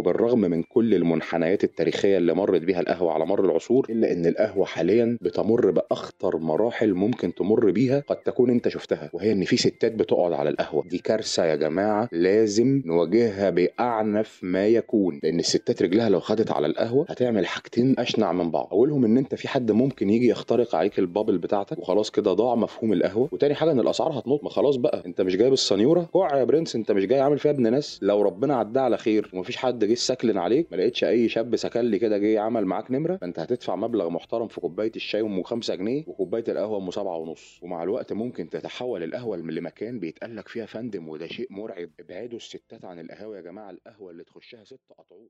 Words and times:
وبالرغم 0.00 0.40
من 0.40 0.62
كل 0.62 0.94
المنحنيات 0.94 1.64
التاريخية 1.64 2.18
اللي 2.18 2.34
مرت 2.34 2.60
بيها 2.60 2.80
القهوة 2.80 3.12
على 3.12 3.26
مر 3.26 3.44
العصور 3.44 3.86
إلا 3.90 4.12
إن 4.12 4.26
القهوة 4.26 4.64
حاليا 4.64 5.18
بتمر 5.20 5.70
بأخطر 5.70 6.36
مراحل 6.38 6.94
ممكن 6.94 7.34
تمر 7.34 7.70
بيها 7.70 8.02
قد 8.08 8.16
تكون 8.16 8.50
أنت 8.50 8.68
شفتها 8.68 9.10
وهي 9.12 9.32
إن 9.32 9.44
في 9.44 9.56
ستات 9.56 9.92
بتقعد 9.94 10.32
على 10.32 10.50
القهوة. 10.50 10.84
دي 10.88 10.98
كارثة 10.98 11.44
يا 11.44 11.54
جماعة 11.56 12.08
لازم 12.12 12.82
نواجهها 12.86 13.50
بأعنف 13.50 14.40
ما 14.42 14.66
يكون 14.66 15.20
لأن 15.22 15.38
الستات 15.38 15.82
رجلها 15.82 16.08
لو 16.08 16.20
خدت 16.20 16.50
على 16.52 16.66
القهوة 16.66 17.06
هتعمل 17.08 17.46
حاجتين 17.46 17.94
أشنع 17.98 18.32
من 18.32 18.50
بعض. 18.50 18.68
أولهم 18.72 19.04
إن 19.04 19.18
أنت 19.18 19.34
في 19.34 19.48
حد 19.48 19.70
ممكن 19.72 20.10
يجي 20.10 20.28
يخترق 20.28 20.74
عليك 20.74 20.98
البابل 20.98 21.38
بتاعتك 21.38 21.78
وخلاص 21.78 22.10
كده 22.10 22.32
ضاع 22.32 22.54
مفهوم 22.54 22.92
القهوة. 22.92 23.28
وتاني 23.32 23.54
حاجة 23.54 23.70
إن 23.72 23.80
الأسعار 23.80 24.18
هتنط 24.18 24.44
ما 24.44 24.50
خلاص 24.50 24.76
بقى 24.76 25.02
أنت 25.06 25.20
مش 25.20 25.36
جايب 25.36 25.52
السنيوره 25.52 26.02
كوع 26.12 26.38
يا 26.38 26.44
برنس 26.44 26.76
أنت 26.76 26.92
مش 26.92 27.06
جاي 27.06 27.20
عامل 27.20 27.38
فيها 27.38 27.50
ابن 27.52 27.70
ناس. 27.70 27.98
لو 28.02 28.22
ربنا 28.22 28.56
عدى 28.56 28.78
على 28.80 28.96
خير 28.98 29.30
ومفيش 29.34 29.56
حد 29.56 29.84
جه 29.90 29.94
سكلن 29.94 30.38
عليك 30.38 30.72
ما 30.72 30.76
لقيتش 30.76 31.04
أي 31.04 31.28
شاب 31.28 31.56
سكلي 31.56 31.98
كده 31.98 32.18
جه 32.18 32.40
عمل 32.40 32.66
معاك 32.66 32.90
نمرة؟ 32.90 33.16
فأنت 33.16 33.38
هتدفع 33.38 33.76
مبلغ 33.76 34.10
محترم 34.10 34.48
في 34.48 34.60
كوباية 34.60 34.92
الشاي 34.96 35.20
أم 35.20 35.42
5 35.42 35.74
جنيه 35.74 36.04
وكوباية 36.06 36.44
القهوة 36.48 36.78
أم 36.78 36.90
7 36.90 37.16
ونص. 37.16 37.58
ومع 37.62 37.82
الوقت 37.82 38.12
ممكن 38.12 38.50
تتحول 38.50 39.02
القهوة 39.02 39.36
لمكان 39.36 40.00
بيتقال 40.00 40.36
لك 40.36 40.48
فيها 40.48 40.66
فندم 40.66 41.08
وده 41.08 41.26
شيء 41.26 41.52
مرعب. 41.52 41.90
ابعدوا 42.00 42.36
الستات 42.36 42.84
عن 42.84 42.98
القهاوي 43.00 43.36
يا 43.36 43.42
جماعة 43.42 43.70
القهوة 43.70 44.10
اللي 44.10 44.24
تخشها 44.24 44.64
ست 44.64 44.80
قطعوها. 44.98 45.28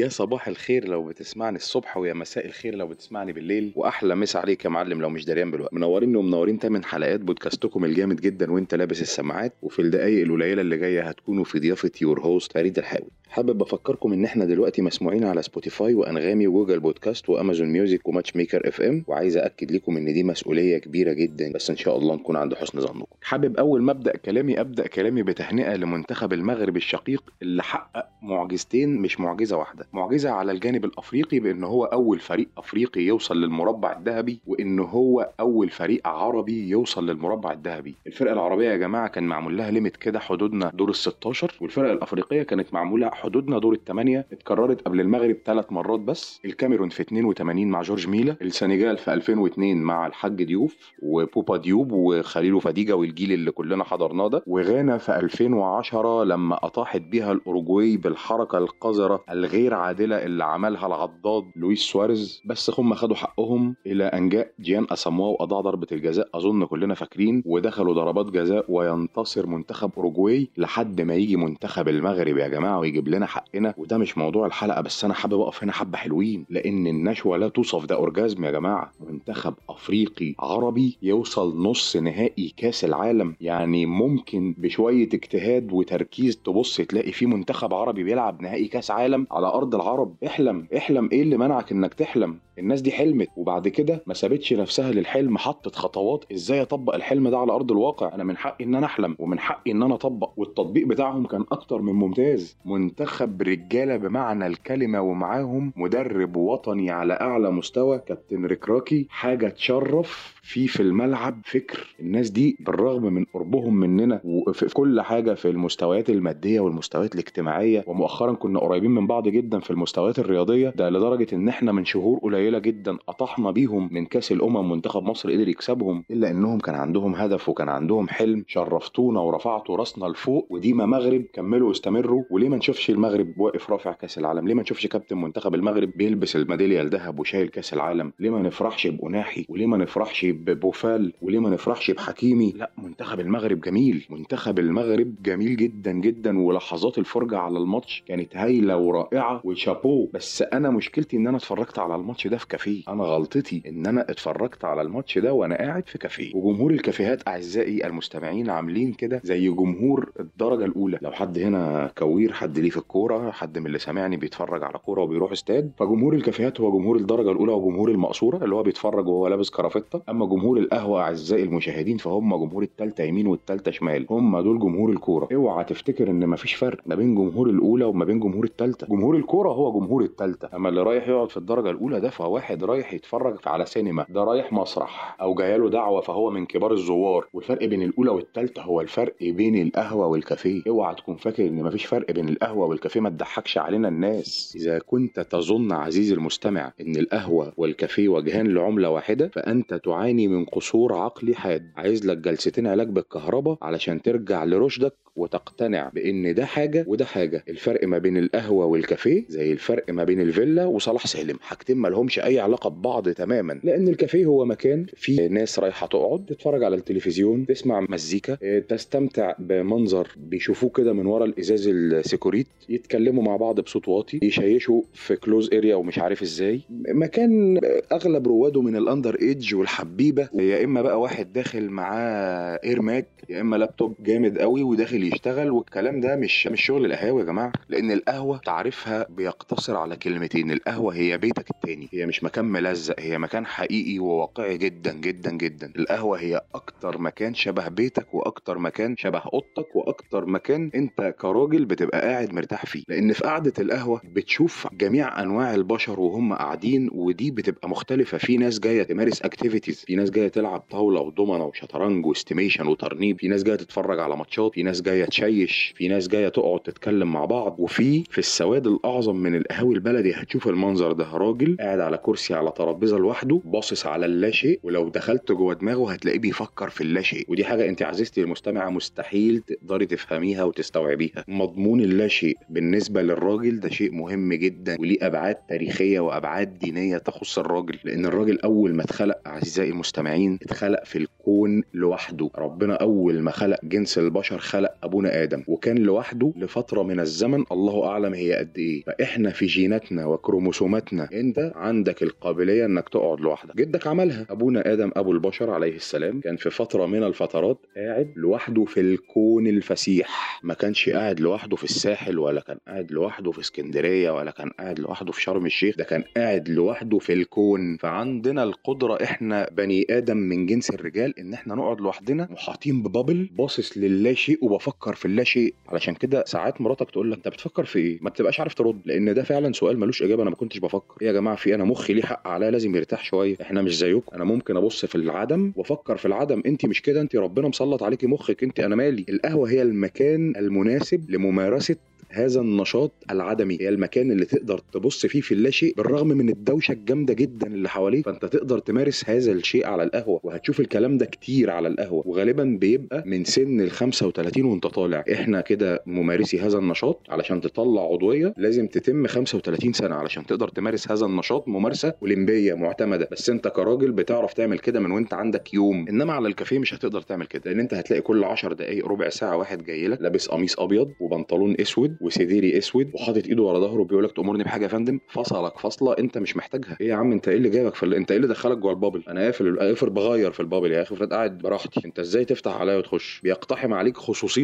يا 0.00 0.08
صباح 0.08 0.48
الخير 0.48 0.88
لو 0.88 1.02
بتسمعني 1.04 1.56
الصبح 1.56 1.96
ويا 1.96 2.14
مساء 2.14 2.46
الخير 2.46 2.74
لو 2.74 2.86
بتسمعني 2.88 3.32
بالليل 3.32 3.72
وأحلى 3.76 4.14
مسا 4.14 4.38
عليك 4.38 4.64
يا 4.64 4.70
معلم 4.70 5.00
لو 5.00 5.08
مش 5.10 5.24
دريان 5.24 5.50
بالوقت. 5.50 5.74
منورين 5.74 6.16
ومنورين 6.16 6.58
تامن 6.58 6.84
حلقات 6.84 7.20
بودكاستكم 7.20 7.84
الجامد 7.84 8.20
جدا 8.20 8.52
وأنت 8.52 8.74
لابس 8.74 9.02
السماعات 9.02 9.54
وفي 9.62 9.82
الدقايق 9.82 10.24
القليلة 10.24 10.60
اللي 10.62 10.76
جاية 10.76 11.02
هتكونوا 11.08 11.44
في 11.44 11.58
ضيافة 11.58 11.90
your 12.02 12.20
host 12.20 12.52
فريد 12.52 12.78
الحاوي. 12.78 13.10
حابب 13.30 13.62
أفكركم 13.62 14.12
إن 14.12 14.24
إحنا 14.24 14.44
دلوقتي 14.44 14.82
مسموعين 14.82 15.24
على 15.24 15.42
سبوتيفاي 15.42 15.94
وأنغامي 15.94 16.46
وجوجل 16.46 16.80
بودكاست 16.80 17.28
وأمازون 17.30 17.68
ميوزك 17.68 18.08
وماتش 18.08 18.36
ميكر 18.36 18.68
إف 18.68 18.80
إم 18.80 19.04
وعايز 19.08 19.36
اكد 19.36 19.72
لكم 19.72 19.96
إن 19.96 20.04
دي 20.12 20.22
مسؤولية 20.24 20.78
كبيرة 20.78 21.12
جدا 21.12 21.52
بس 21.52 21.70
إن 21.70 21.76
شاء 21.76 21.96
الله 21.98 22.14
نكون 22.14 22.36
عند 22.36 22.54
حسن 22.54 22.80
ظنكم. 22.80 23.04
حابب 23.22 23.56
أول 23.56 23.82
ما 23.82 23.92
أبدأ 23.92 24.16
كلامي 24.16 24.60
أبدأ 24.60 24.86
كلامي 24.86 25.22
بتهنئة 25.22 25.74
لمنتخب 25.76 26.32
المغرب 26.32 26.76
الشقيق 26.76 27.22
اللي 27.42 27.62
حقق 27.62 28.06
معجزتين 28.22 28.96
مش 28.96 29.20
معجزة 29.20 29.56
واحدة 29.56 29.86
معجزة 29.92 30.30
على 30.30 30.52
الجانب 30.52 30.84
الأفريقي 30.84 31.38
بإن 31.40 31.64
هو 31.64 31.84
أول 31.84 32.18
فريق 32.20 32.48
أفريقي 32.58 33.00
يوصل 33.00 33.40
للمربع 33.40 33.96
الذهبي 33.98 34.40
وإن 34.46 34.78
هو 34.78 35.30
أول 35.40 35.68
فريق 35.70 36.08
عربي 36.08 36.68
يوصل 36.68 37.06
للمربع 37.10 37.52
الذهبي. 37.52 37.94
الفرقة 38.06 38.32
العربية 38.32 38.68
يا 38.70 38.76
جماعة 38.76 39.08
كان 39.08 39.24
معمول 39.24 39.56
لها 39.58 39.70
limit 39.70 39.96
كده 39.96 40.18
حدودنا 40.18 40.70
دور 40.74 40.88
ال 40.88 40.94
16 40.94 41.54
والفرقة 41.60 41.92
الأفريقية 41.92 42.42
كانت 42.42 42.74
معمولة 42.74 43.06
حدودنا 43.20 43.58
دور 43.58 43.72
الثمانيه 43.72 44.26
اتكررت 44.32 44.82
قبل 44.82 45.00
المغرب 45.00 45.36
ثلاث 45.44 45.72
مرات 45.72 46.00
بس. 46.00 46.40
الكاميرون 46.44 46.88
في 46.88 47.02
82 47.02 47.66
مع 47.68 47.82
جورج 47.82 48.08
ميلا 48.08 48.36
السنغال 48.42 48.96
في 48.98 49.12
2002 49.14 49.76
مع 49.82 50.06
الحاج 50.06 50.42
ديوف 50.44 50.76
وبوبا 51.02 51.56
ديوب 51.56 51.92
وخليلو 51.92 52.60
فاديجا 52.60 52.94
والجيل 52.94 53.32
اللي 53.32 53.50
كلنا 53.50 53.84
حضرناه 53.84 54.28
ده. 54.28 54.42
وغانا 54.46 54.98
في 54.98 55.16
2010 55.18 56.24
لما 56.24 56.66
أطاحت 56.66 57.00
بيها 57.00 57.32
الأوروجواي 57.32 57.96
بالحركة 57.96 58.58
القذرة 58.58 59.24
الغير 59.30 59.74
عادلة 59.74 60.16
اللي 60.24 60.44
عملها 60.44 60.86
العضاض 60.86 61.44
لويس 61.56 61.80
سواريز. 61.80 62.42
بس 62.44 62.70
هم 62.80 62.94
خدوا 62.94 63.16
حقهم 63.16 63.76
إلى 63.86 64.04
أن 64.04 64.28
جاء 64.28 64.50
جيان 64.60 64.86
أسامواه 64.90 65.26
وأضاع 65.26 65.60
ضربة 65.60 65.86
الجزاء. 65.92 66.28
أظن 66.34 66.64
كلنا 66.64 66.94
فاكرين. 66.94 67.42
ودخلوا 67.46 67.94
ضربات 67.94 68.26
جزاء 68.26 68.64
وينتصر 68.68 69.46
منتخب 69.46 69.90
أوروجواي 69.96 70.48
لحد 70.56 71.00
ما 71.00 71.14
يجي 71.14 71.36
منتخب 71.36 71.88
المغرب 71.88 72.36
يا 72.36 72.48
جماعة 72.48 72.78
ويجيب 72.78 73.08
لنا 73.10 73.26
حقنا 73.26 73.74
وده 73.78 73.98
مش 73.98 74.18
موضوع 74.18 74.46
الحلقة 74.46 74.80
بس 74.80 75.04
أنا 75.04 75.14
حابب 75.14 75.40
أقف 75.40 75.62
هنا 75.62 75.72
حبة 75.72 75.98
حلوين 75.98 76.44
لأن 76.50 76.86
النشوة 76.86 77.36
لا 77.36 77.48
توصف 77.48 77.84
ده 77.84 77.94
orgasm 77.94 78.44
يا 78.44 78.50
جماعة. 78.50 78.92
منتخب 79.10 79.54
أفريقي 79.68 80.34
عربي 80.38 80.96
يوصل 81.02 81.62
نص 81.62 81.96
نهائي 81.96 82.54
كأس 82.56 82.84
العالم 82.84 83.34
يعني 83.40 83.86
ممكن 83.86 84.54
بشوية 84.58 85.08
اجتهاد 85.14 85.72
وتركيز 85.72 86.36
تبص 86.36 86.76
تلاقي 86.76 87.12
في 87.12 87.26
منتخب 87.26 87.74
عربي 87.74 88.02
بيلعب 88.02 88.42
نهائي 88.42 88.68
كأس 88.68 88.90
عالم 88.90 89.26
على 89.30 89.46
أرض 89.46 89.74
العرب. 89.74 90.14
احلم 90.26 90.66
احلم 90.76 91.08
إيه 91.12 91.22
اللي 91.22 91.36
منعك 91.36 91.72
إنك 91.72 91.94
تحلم؟ 91.94 92.38
الناس 92.58 92.80
دي 92.80 92.92
حلمت 92.92 93.28
وبعد 93.36 93.68
كده 93.68 94.02
ما 94.06 94.14
سابتش 94.14 94.52
نفسها 94.52 94.92
للحلم 94.92 95.38
حطت 95.38 95.76
خطوات 95.76 96.24
إزاي 96.32 96.62
أطبق 96.62 96.94
الحلم 96.94 97.28
ده 97.28 97.38
على 97.38 97.52
أرض 97.52 97.70
الواقع. 97.72 98.14
أنا 98.14 98.24
من 98.24 98.36
حقي 98.36 98.64
إن 98.64 98.74
أنا 98.74 98.86
أحلم 98.86 99.16
ومن 99.18 99.38
حقي 99.38 99.72
إن 99.72 99.82
أنا 99.82 99.94
أطبق 99.94 100.30
والتطبيق 100.36 100.86
بتاعهم 100.86 101.26
كان 101.26 101.44
أكتر 101.52 101.82
من 101.82 101.92
ممتاز. 101.92 102.56
منتخب 103.00 103.42
رجالة 103.42 103.96
بمعنى 103.96 104.46
الكلمة 104.46 105.00
ومعاهم 105.00 105.72
مدرب 105.76 106.36
وطني 106.36 106.90
على 106.90 107.14
أعلى 107.14 107.50
مستوى 107.50 107.98
كابتن 107.98 108.46
ركراكي 108.46 109.06
حاجة 109.10 109.48
تشرف. 109.48 110.39
في 110.42 110.68
في 110.68 110.80
الملعب 110.82 111.40
فكر. 111.44 111.94
الناس 112.00 112.30
دي 112.30 112.56
بالرغم 112.60 113.02
من 113.12 113.24
قربهم 113.34 113.74
مننا 113.74 114.20
وفي 114.24 114.66
كل 114.74 115.00
حاجة 115.00 115.34
في 115.34 115.50
المستويات 115.50 116.10
المادية 116.10 116.60
والمستويات 116.60 117.14
الاجتماعية 117.14 117.84
ومؤخرا 117.86 118.32
كنا 118.32 118.60
قريبين 118.60 118.90
من 118.90 119.06
بعض 119.06 119.28
جدا 119.28 119.60
في 119.60 119.70
المستويات 119.70 120.18
الرياضية 120.18 120.68
ده 120.76 120.90
لدرجة 120.90 121.26
إن 121.34 121.48
إحنا 121.48 121.72
من 121.72 121.84
شهور 121.84 122.18
قليلة 122.18 122.58
جدا 122.58 122.98
اطحنا 123.08 123.50
بيهم 123.50 123.88
من 123.92 124.06
كأس 124.06 124.32
الأمم 124.32 124.70
منتخب 124.72 125.02
مصر 125.02 125.32
قدر 125.32 125.48
يكسبهم 125.48 126.04
إلا 126.10 126.30
إنهم 126.30 126.58
كان 126.58 126.74
عندهم 126.74 127.14
هدف 127.14 127.48
وكان 127.48 127.68
عندهم 127.68 128.08
حلم. 128.08 128.44
شرفتونا 128.46 129.20
ورفعتوا 129.20 129.76
راسنا 129.76 130.06
لفوق 130.06 130.46
وديما 130.50 130.86
مغرب 130.86 131.24
كملوا 131.32 131.68
واستمروا. 131.68 132.22
وليه 132.30 132.48
ما 132.48 132.56
نشوفش 132.56 132.90
المغرب 132.90 133.28
واقف 133.38 133.70
رافع 133.70 133.92
كأس 133.92 134.18
العالم؟ 134.18 134.48
ليه 134.48 134.54
ما 134.54 134.62
نشوفش 134.62 134.86
كابتن 134.86 135.16
منتخب 135.18 135.54
المغرب 135.54 135.90
بيلبس 135.96 136.36
الميدالية 136.36 136.82
الذهب 136.82 137.20
وشايل 137.20 137.48
كأس 137.48 137.74
العالم؟ 137.74 138.12
ليه 138.20 138.30
ما 138.30 138.42
نفرحش 138.42 138.86
بأناحي؟ 138.86 139.46
وليه 139.48 139.66
ما 139.66 139.76
نفرحش 139.76 140.26
ببوفال 140.32 141.12
وليه 141.22 141.38
ما 141.38 141.50
نفرحش 141.50 141.90
بحكيمي؟ 141.90 142.52
لا 142.56 142.70
منتخب 142.78 143.20
المغرب 143.20 143.60
جميل. 143.60 144.06
منتخب 144.10 144.58
المغرب 144.58 145.14
جميل 145.24 145.56
جدا 145.56 145.92
جدا 145.92 146.38
ولحظات 146.40 146.98
الفرجة 146.98 147.38
على 147.38 147.58
الماتش 147.58 148.02
كانت 148.08 148.36
هايلة 148.36 148.76
ورائعة 148.76 149.40
وشابو. 149.44 150.08
بس 150.14 150.42
أنا 150.42 150.70
مشكلتي 150.70 151.16
إن 151.16 151.26
أنا 151.26 151.36
اتفرجت 151.36 151.78
على 151.78 151.94
الماتش 151.94 152.26
ده 152.26 152.36
في 152.36 152.46
كافيه. 152.48 152.82
أنا 152.88 153.04
غلطتي 153.04 153.62
إن 153.66 153.86
أنا 153.86 154.10
اتفرجت 154.10 154.64
على 154.64 154.82
الماتش 154.82 155.18
ده 155.18 155.32
وأنا 155.32 155.56
قاعد 155.58 155.88
في 155.88 155.98
كافيه. 155.98 156.34
وجمهور 156.36 156.70
الكافيهات 156.70 157.28
أعزائي 157.28 157.86
المستمعين 157.86 158.50
عاملين 158.50 158.92
كده 158.92 159.20
زي 159.24 159.48
جمهور 159.48 160.10
الدرجة 160.20 160.64
الأولى. 160.64 160.98
لو 161.02 161.12
حد 161.12 161.38
هنا 161.38 161.90
كوير 161.98 162.32
حد 162.32 162.58
ليه 162.58 162.70
في 162.70 162.76
الكورة 162.76 163.30
حد 163.30 163.58
من 163.58 163.66
اللي 163.66 163.78
سامعني 163.78 164.16
بيتفرج 164.16 164.62
على 164.64 164.78
كورة 164.78 165.02
وبيروح 165.02 165.32
استاد. 165.32 165.72
فجمهور 165.78 166.14
الكافيهات 166.14 166.60
هو 166.60 166.78
جمهور 166.78 166.96
الدرجة 166.96 167.30
الأولى 167.32 167.52
وجمهور 167.52 167.90
المقصورة 167.90 168.44
اللي 168.44 168.54
هو 168.54 168.62
بيتفرج 168.62 169.06
وهو 169.08 169.28
لابس 169.28 169.50
كرافته. 169.50 170.02
اما 170.20 170.28
جمهور 170.28 170.58
القهوة 170.58 171.00
أعزائي 171.00 171.42
المشاهدين 171.42 171.96
فهم 171.96 172.36
جمهور 172.36 172.62
التالتة 172.62 173.04
يمين 173.04 173.26
والتالتة 173.26 173.70
شمال. 173.70 174.06
هم 174.10 174.40
دول 174.40 174.58
جمهور 174.58 174.90
الكورة. 174.90 175.28
اوعى 175.34 175.64
تفتكر 175.64 176.10
إن 176.10 176.26
مفيش 176.28 176.54
فرق 176.54 176.78
ما 176.86 176.94
بين 176.94 177.14
جمهور 177.14 177.50
الأولى 177.50 177.84
وما 177.84 178.04
بين 178.04 178.20
جمهور 178.20 178.44
التالتة. 178.44 178.86
جمهور 178.86 179.16
الكورة 179.16 179.50
هو 179.50 179.80
جمهور 179.80 180.02
التالتة. 180.02 180.48
أما 180.56 180.68
اللي 180.68 180.82
رايح 180.82 181.08
يقعد 181.08 181.30
في 181.30 181.36
الدرجة 181.36 181.70
الأولى 181.70 182.00
ده 182.00 182.10
فواحد 182.10 182.64
رايح 182.64 182.92
يتفرج 182.94 183.36
على 183.46 183.66
سينما. 183.66 184.06
ده 184.08 184.24
رايح 184.24 184.52
مسرح. 184.52 185.16
أو 185.20 185.34
جايله 185.34 185.70
دعوة 185.70 186.00
فهو 186.00 186.30
من 186.30 186.46
كبار 186.46 186.72
الزوار. 186.72 187.26
والفرق 187.32 187.64
بين 187.64 187.82
الأولى 187.82 188.10
والتالتة 188.10 188.62
هو 188.62 188.80
الفرق 188.80 189.14
بين 189.22 189.62
القهوة 189.62 190.06
والكافيه. 190.06 190.62
اوعى 190.68 190.94
تكون 190.94 191.16
فاكر 191.16 191.46
إن 191.46 191.62
مفيش 191.62 191.84
فرق 191.86 192.10
بين 192.10 192.28
القهوة 192.28 192.66
والكافيه. 192.66 193.00
ما 193.00 193.10
تضحكش 193.10 193.58
علينا 193.58 193.88
الناس. 193.88 194.52
إذا 194.60 194.78
كنت 194.78 195.20
تظن 195.20 195.72
عزيزي 195.72 196.14
المستمع 196.14 196.72
إن 196.80 196.96
القهوة 196.96 197.52
والكافيه 197.56 198.08
وجهان 198.08 198.54
لعملة 198.54 198.90
واحدة 198.90 199.28
فأنت 199.28 199.74
تعاني 199.74 200.09
من 200.16 200.44
قصور 200.44 200.94
عقلي 200.94 201.34
حاد. 201.34 201.72
عايز 201.76 202.06
لك 202.06 202.18
جلستين 202.18 202.66
علاج 202.66 202.88
بالكهرباء 202.88 203.58
علشان 203.62 204.02
ترجع 204.02 204.44
لرشدك 204.44 204.94
وتقتنع 205.20 205.88
بإن 205.94 206.34
ده 206.34 206.44
حاجة 206.46 206.84
وده 206.88 207.04
حاجة. 207.04 207.44
الفرق 207.48 207.84
ما 207.86 207.98
بين 207.98 208.16
القهوة 208.16 208.64
والكافيه 208.66 209.24
زي 209.28 209.52
الفرق 209.52 209.84
ما 209.90 210.04
بين 210.04 210.20
الفيلا 210.20 210.64
وصلاح 210.64 211.06
سالم. 211.06 211.36
حاجتين 211.40 211.76
ما 211.76 211.88
لهمش 211.88 212.18
أي 212.20 212.40
علاقة 212.40 212.70
ببعض 212.70 213.08
تماما. 213.08 213.60
لأن 213.64 213.88
الكافيه 213.88 214.24
هو 214.26 214.44
مكان 214.44 214.86
فيه 214.96 215.26
ناس 215.26 215.58
رايحة 215.58 215.86
تقعد 215.86 216.24
تتفرج 216.26 216.62
على 216.64 216.76
التلفزيون 216.76 217.46
تسمع 217.46 217.86
مزيكا 217.88 218.60
تستمتع 218.68 219.34
بمنظر 219.38 220.08
بيشوفوه 220.16 220.70
كده 220.70 220.92
من 220.92 221.06
ورا 221.06 221.24
الإزاز 221.24 221.68
السيكوريت 221.68 222.46
يتكلموا 222.68 223.22
مع 223.22 223.36
بعض 223.36 223.60
بصوت 223.60 223.88
واطي 223.88 224.18
يشيشوا 224.22 224.82
في 224.94 225.16
closed 225.16 225.50
area 225.54 225.74
ومش 225.76 225.98
عارف 225.98 226.22
إزاي. 226.22 226.60
مكان 226.88 227.60
أغلب 227.92 228.28
رواده 228.28 228.62
من 228.62 228.76
ال 228.76 229.16
underage 229.20 229.54
والحبيبة. 229.54 230.28
يا 230.34 230.64
إما 230.64 230.82
بقى 230.82 231.00
واحد 231.00 231.32
داخل 231.32 231.68
معاه 231.70 232.60
Air 232.64 232.82
Mac 232.82 233.06
يا 233.28 233.40
إما 233.40 233.56
لابتوب 233.56 233.94
جامد 234.04 234.38
قوي 234.38 234.62
وداخل 234.62 235.02
يشتغل 235.14 235.50
والكلام 235.50 236.00
ده 236.00 236.16
مش 236.16 236.46
مش 236.46 236.64
شغل 236.64 236.84
القهاوي 236.86 237.20
يا 237.20 237.26
جماعة 237.26 237.52
لأن 237.68 237.90
القهوة 237.90 238.38
تعريفها 238.38 239.06
بيقتصر 239.10 239.76
على 239.76 239.96
كلمتين 239.96 240.50
القهوة 240.52 240.94
هي 240.94 241.18
بيتك 241.18 241.50
التاني 241.50 241.88
هي 241.92 242.06
مش 242.06 242.24
مكان 242.24 242.44
ملزق 242.44 242.94
هي 243.00 243.18
مكان 243.18 243.46
حقيقي 243.46 243.98
وواقعي 243.98 244.58
جدا 244.58 244.92
جدا 244.92 245.30
جدا. 245.30 245.72
القهوة 245.78 246.20
هي 246.20 246.40
أكتر 246.54 246.98
مكان 246.98 247.34
شبه 247.34 247.68
بيتك 247.68 248.14
وأكتر 248.14 248.58
مكان 248.58 248.96
شبه 248.96 249.18
أوضتك 249.18 249.76
وأكتر 249.76 250.26
مكان 250.26 250.70
أنت 250.74 251.14
كراجل 251.20 251.64
بتبقى 251.64 252.00
قاعد 252.00 252.32
مرتاح 252.32 252.66
فيه. 252.66 252.82
لأن 252.88 253.12
في 253.12 253.24
قعدة 253.24 253.52
القهوة 253.58 254.00
بتشوف 254.04 254.66
جميع 254.72 255.22
أنواع 255.22 255.54
البشر 255.54 256.00
وهم 256.00 256.34
قاعدين 256.34 256.90
ودي 256.92 257.30
بتبقى 257.30 257.68
مختلفة. 257.68 258.18
في 258.18 258.36
ناس 258.36 258.58
جاية 258.60 258.82
تمارس 258.82 259.22
activities 259.22 259.84
في 259.86 259.96
ناس 259.96 260.10
جاية 260.10 260.28
تلعب 260.28 260.60
طاولة 260.60 261.00
ودومنه 261.00 261.44
وشطرنج 261.44 262.06
و 262.06 262.12
estimation 262.12 262.66
وترنيب 262.66 263.20
في 263.20 263.28
ناس 263.28 263.42
جاية 263.42 263.56
تتفرج 263.56 263.98
على 264.00 264.16
ماتشات 264.16 264.50
في 264.54 264.62
ناس 264.62 264.82
جاية 264.82 264.89
تشيش 264.98 265.74
في 265.76 265.88
ناس 265.88 266.08
جاية 266.08 266.28
تقعد 266.28 266.60
تتكلم 266.60 267.12
مع 267.12 267.24
بعض 267.24 267.56
وفي 267.58 268.04
في 268.10 268.18
السواد 268.18 268.66
الأعظم 268.66 269.16
من 269.16 269.34
القهاوي 269.34 269.74
البلدي 269.74 270.12
هتشوف 270.14 270.48
المنظر 270.48 270.92
ده. 270.92 271.04
راجل 271.12 271.56
قاعد 271.60 271.80
على 271.80 271.96
كرسي 271.98 272.34
على 272.34 272.52
ترابيزة 272.56 272.98
لوحده 272.98 273.40
باصص 273.44 273.86
على 273.86 274.06
اللاشيء 274.06 274.60
ولو 274.62 274.88
دخلت 274.88 275.32
جوه 275.32 275.54
دماغه 275.54 275.92
هتلاقيه 275.92 276.18
بيفكر 276.18 276.68
في 276.70 276.80
اللاشيء. 276.80 277.24
ودي 277.28 277.44
حاجة 277.44 277.68
انت 277.68 277.82
عزيزتي 277.82 278.20
المستمعة 278.20 278.70
مستحيل 278.70 279.40
تقدري 279.46 279.86
تفهميها 279.86 280.44
وتستوعبيها. 280.44 281.24
مضمون 281.28 281.80
اللاشيء 281.80 282.36
بالنسبة 282.50 283.02
للراجل 283.02 283.60
ده 283.60 283.68
شيء 283.68 283.92
مهم 283.94 284.34
جدا 284.34 284.76
وليه 284.80 284.98
أبعاد 285.02 285.34
تاريخية 285.34 286.00
وأبعاد 286.00 286.58
دينية 286.58 286.98
تخص 286.98 287.38
الراجل. 287.38 287.78
لأن 287.84 288.06
الراجل 288.06 288.40
أول 288.40 288.74
ما 288.74 288.82
اتخلق 288.82 289.18
أعزائي 289.26 289.70
المستمعين 289.70 290.38
اتخلق 290.42 290.84
في 290.84 290.98
الكون 290.98 291.62
لوحده. 291.74 292.30
ربنا 292.38 292.74
أول 292.74 293.20
ما 293.20 293.30
خلق 293.30 293.58
جنس 293.64 293.98
البشر 293.98 294.38
خلق 294.38 294.72
أبونا 294.82 295.22
آدم 295.22 295.44
وكان 295.48 295.78
لوحده 295.78 296.32
لفترة 296.36 296.82
من 296.82 297.00
الزمن 297.00 297.44
الله 297.52 297.84
أعلم 297.86 298.14
هي 298.14 298.34
قد 298.34 298.58
إيه. 298.58 298.82
فإحنا 298.84 299.30
في 299.30 299.46
جيناتنا 299.46 300.06
وكروموسوماتنا 300.06 301.08
أنت 301.12 301.52
عندك 301.54 302.02
القابلية 302.02 302.64
إنك 302.64 302.88
تقعد 302.88 303.20
لوحدك. 303.20 303.56
جدك 303.56 303.86
عملها. 303.86 304.26
أبونا 304.30 304.72
آدم 304.72 304.90
أبو 304.96 305.12
البشر 305.12 305.50
عليه 305.50 305.76
السلام 305.76 306.20
كان 306.20 306.36
في 306.36 306.50
فترة 306.50 306.86
من 306.86 307.02
الفترات 307.04 307.58
قاعد 307.76 308.12
لوحده 308.16 308.64
في 308.64 308.80
الكون 308.80 309.46
الفسيح. 309.46 310.40
ما 310.42 310.54
كانش 310.54 310.88
قاعد 310.88 311.20
لوحده 311.20 311.56
في 311.56 311.64
الساحل 311.64 312.18
ولا 312.18 312.40
كان 312.40 312.58
قاعد 312.68 312.92
لوحده 312.92 313.30
في 313.32 313.40
اسكندرية 313.40 314.10
ولا 314.10 314.30
كان 314.30 314.50
قاعد 314.50 314.78
لوحده 314.78 315.12
في 315.12 315.22
شرم 315.22 315.46
الشيخ. 315.46 315.76
ده 315.76 315.84
كان 315.84 316.04
قاعد 316.16 316.48
لوحده 316.48 316.98
في 316.98 317.12
الكون. 317.12 317.76
فعندنا 317.76 318.42
القدرة 318.42 319.02
إحنا 319.02 319.48
بني 319.52 319.86
آدم 319.90 320.16
من 320.16 320.46
جنس 320.46 320.70
الرجال 320.70 321.18
إن 321.18 321.32
إحنا 321.34 321.54
نقعد 321.54 321.80
لوحدنا 321.80 322.28
محاطين 322.30 322.82
ببابل 322.82 323.30
باصص 323.32 323.78
للا 323.78 324.14
شيء 324.14 324.44
وبفكر 324.44 324.69
في 324.78 325.04
اللا 325.04 325.24
شيء. 325.24 325.54
علشان 325.68 325.94
كده 325.94 326.24
ساعات 326.26 326.60
مراتك 326.60 326.90
تقول 326.90 327.10
لك 327.10 327.16
انت 327.16 327.28
بتفكر 327.28 327.64
في 327.64 327.78
إيه؟ 327.78 327.98
ما 328.00 328.10
بتبقاش 328.10 328.40
عارف 328.40 328.54
ترد 328.54 328.80
لأن 328.84 329.14
ده 329.14 329.22
فعلا 329.22 329.52
سؤال 329.52 329.78
ملوش 329.78 330.02
إجابة. 330.02 330.22
أنا 330.22 330.30
ما 330.30 330.36
كنتش 330.36 330.58
بفكر. 330.58 330.94
إيه 331.02 331.08
يا 331.08 331.12
جماعة؟ 331.12 331.36
في 331.36 331.54
أنا 331.54 331.64
مخي 331.64 331.92
ليه 331.92 332.02
حق 332.02 332.28
عليا؟ 332.28 332.50
لازم 332.50 332.76
يرتاح 332.76 333.04
شوية. 333.04 333.36
إحنا 333.42 333.62
مش 333.62 333.78
زيكم. 333.78 334.14
أنا 334.14 334.24
ممكن 334.24 334.56
أبص 334.56 334.84
في 334.84 334.94
العدم 334.94 335.52
وأفكر 335.56 335.96
في 335.96 336.06
العدم. 336.06 336.42
انت 336.46 336.66
مش 336.66 336.82
كده؟ 336.82 337.00
انت 337.00 337.16
ربنا 337.16 337.48
مسلط 337.48 337.82
عليكي 337.82 338.06
مخك. 338.06 338.42
انت 338.44 338.60
أنا 338.60 338.76
مالي. 338.76 339.04
القهوة 339.08 339.50
هي 339.50 339.62
المكان 339.62 340.32
المناسب 340.36 341.10
لممارسة 341.10 341.76
هذا 342.12 342.40
النشاط 342.40 342.92
العدمي. 343.10 343.58
هي 343.60 343.68
المكان 343.68 344.10
اللي 344.10 344.24
تقدر 344.24 344.58
تبص 344.72 345.06
فيه 345.06 345.20
في 345.20 345.34
اللاشيء 345.34 345.74
بالرغم 345.76 346.08
من 346.08 346.28
الدوشة 346.28 346.72
الجامدة 346.72 347.14
جدا 347.14 347.46
اللي 347.46 347.68
حواليك. 347.68 348.04
فأنت 348.04 348.24
تقدر 348.24 348.58
تمارس 348.58 349.10
هذا 349.10 349.32
الشيء 349.32 349.66
على 349.66 349.82
القهوة. 349.82 350.20
وهتشوف 350.22 350.60
الكلام 350.60 350.98
ده 350.98 351.06
كتير 351.06 351.50
على 351.50 351.68
القهوة. 351.68 352.02
وغالبا 352.06 352.44
بيبقى 352.60 353.02
من 353.06 353.24
سن 353.24 353.60
ال 353.60 353.70
35 353.70 354.44
وانت 354.64 354.74
طالع. 354.74 355.04
إحنا 355.12 355.40
كده 355.40 355.82
ممارسي 355.86 356.40
هذا 356.40 356.58
النشاط 356.58 357.00
علشان 357.08 357.40
تطلع 357.40 357.82
عضوية 357.82 358.34
لازم 358.36 358.66
تتم 358.66 359.06
35 359.06 359.72
سنة 359.72 359.94
علشان 359.94 360.26
تقدر 360.26 360.48
تمارس 360.48 360.90
هذا 360.90 361.06
النشاط 361.06 361.48
ممارسة 361.48 361.94
أولمبية 362.02 362.54
معتمدة. 362.54 363.08
بس 363.12 363.30
انت 363.30 363.48
كراجل 363.48 363.92
بتعرف 363.92 364.32
تعمل 364.34 364.58
كده 364.58 364.80
من 364.80 364.90
وانت 364.90 365.14
عندك 365.14 365.54
يوم. 365.54 365.88
انما 365.88 366.12
على 366.12 366.28
الكافيه 366.28 366.58
مش 366.58 366.74
هتقدر 366.74 367.00
تعمل 367.00 367.26
كده 367.26 367.42
لأن 367.50 367.60
انت 367.60 367.74
هتلاقي 367.74 368.02
كل 368.02 368.24
10 368.24 368.52
دقائق 368.52 368.86
ربع 368.86 369.08
ساعة 369.08 369.36
واحد 369.36 369.64
جاي 369.64 369.88
لك 369.88 370.00
لابس 370.02 370.28
قميص 370.28 370.58
أبيض 370.60 370.90
وبنطلون 371.00 371.56
أسود 371.60 371.96
وسديري 372.00 372.58
أسود 372.58 372.90
وحاطط 372.94 373.26
إيده 373.26 373.42
ورا 373.42 373.58
ظهره 373.58 373.84
بيقول 373.84 374.04
لك 374.04 374.12
تأمرني 374.12 374.44
بحاجة 374.44 374.62
يا 374.62 374.68
فندم؟ 374.68 375.00
فصلك. 375.08 375.58
فصلة 375.58 375.92
انت 375.98 376.18
مش 376.18 376.36
محتاجها. 376.36 376.76
إيه 376.80 376.88
يا 376.88 376.94
عم 376.94 377.12
انت 377.12 377.28
إيه 377.28 377.36
اللي 377.36 377.48
جابك 377.48 377.74
في 377.74 377.86
انت 377.96 378.10
إيه 378.10 378.16
اللي 378.16 378.28
دخلك 378.28 378.58
جوه 378.58 378.72
البابل؟ 378.72 379.04
أنا 379.08 379.20
قافل 379.24 379.58
قافل 379.58 379.90
بغير 379.90 380.30
في 380.32 380.40
البابل 380.40 380.72
يا 380.72 380.82
أخي 380.82 380.94
افرض 380.94 381.12
قاعد 381.12 381.38
براحتي. 381.38 381.80
انت 381.84 381.98
إزاي 381.98 382.24
تفتح 382.24 382.56
عليا 382.60 382.76
وتخش؟ 382.76 383.20
بيقتحم 383.24 383.74
عليك 383.74 383.96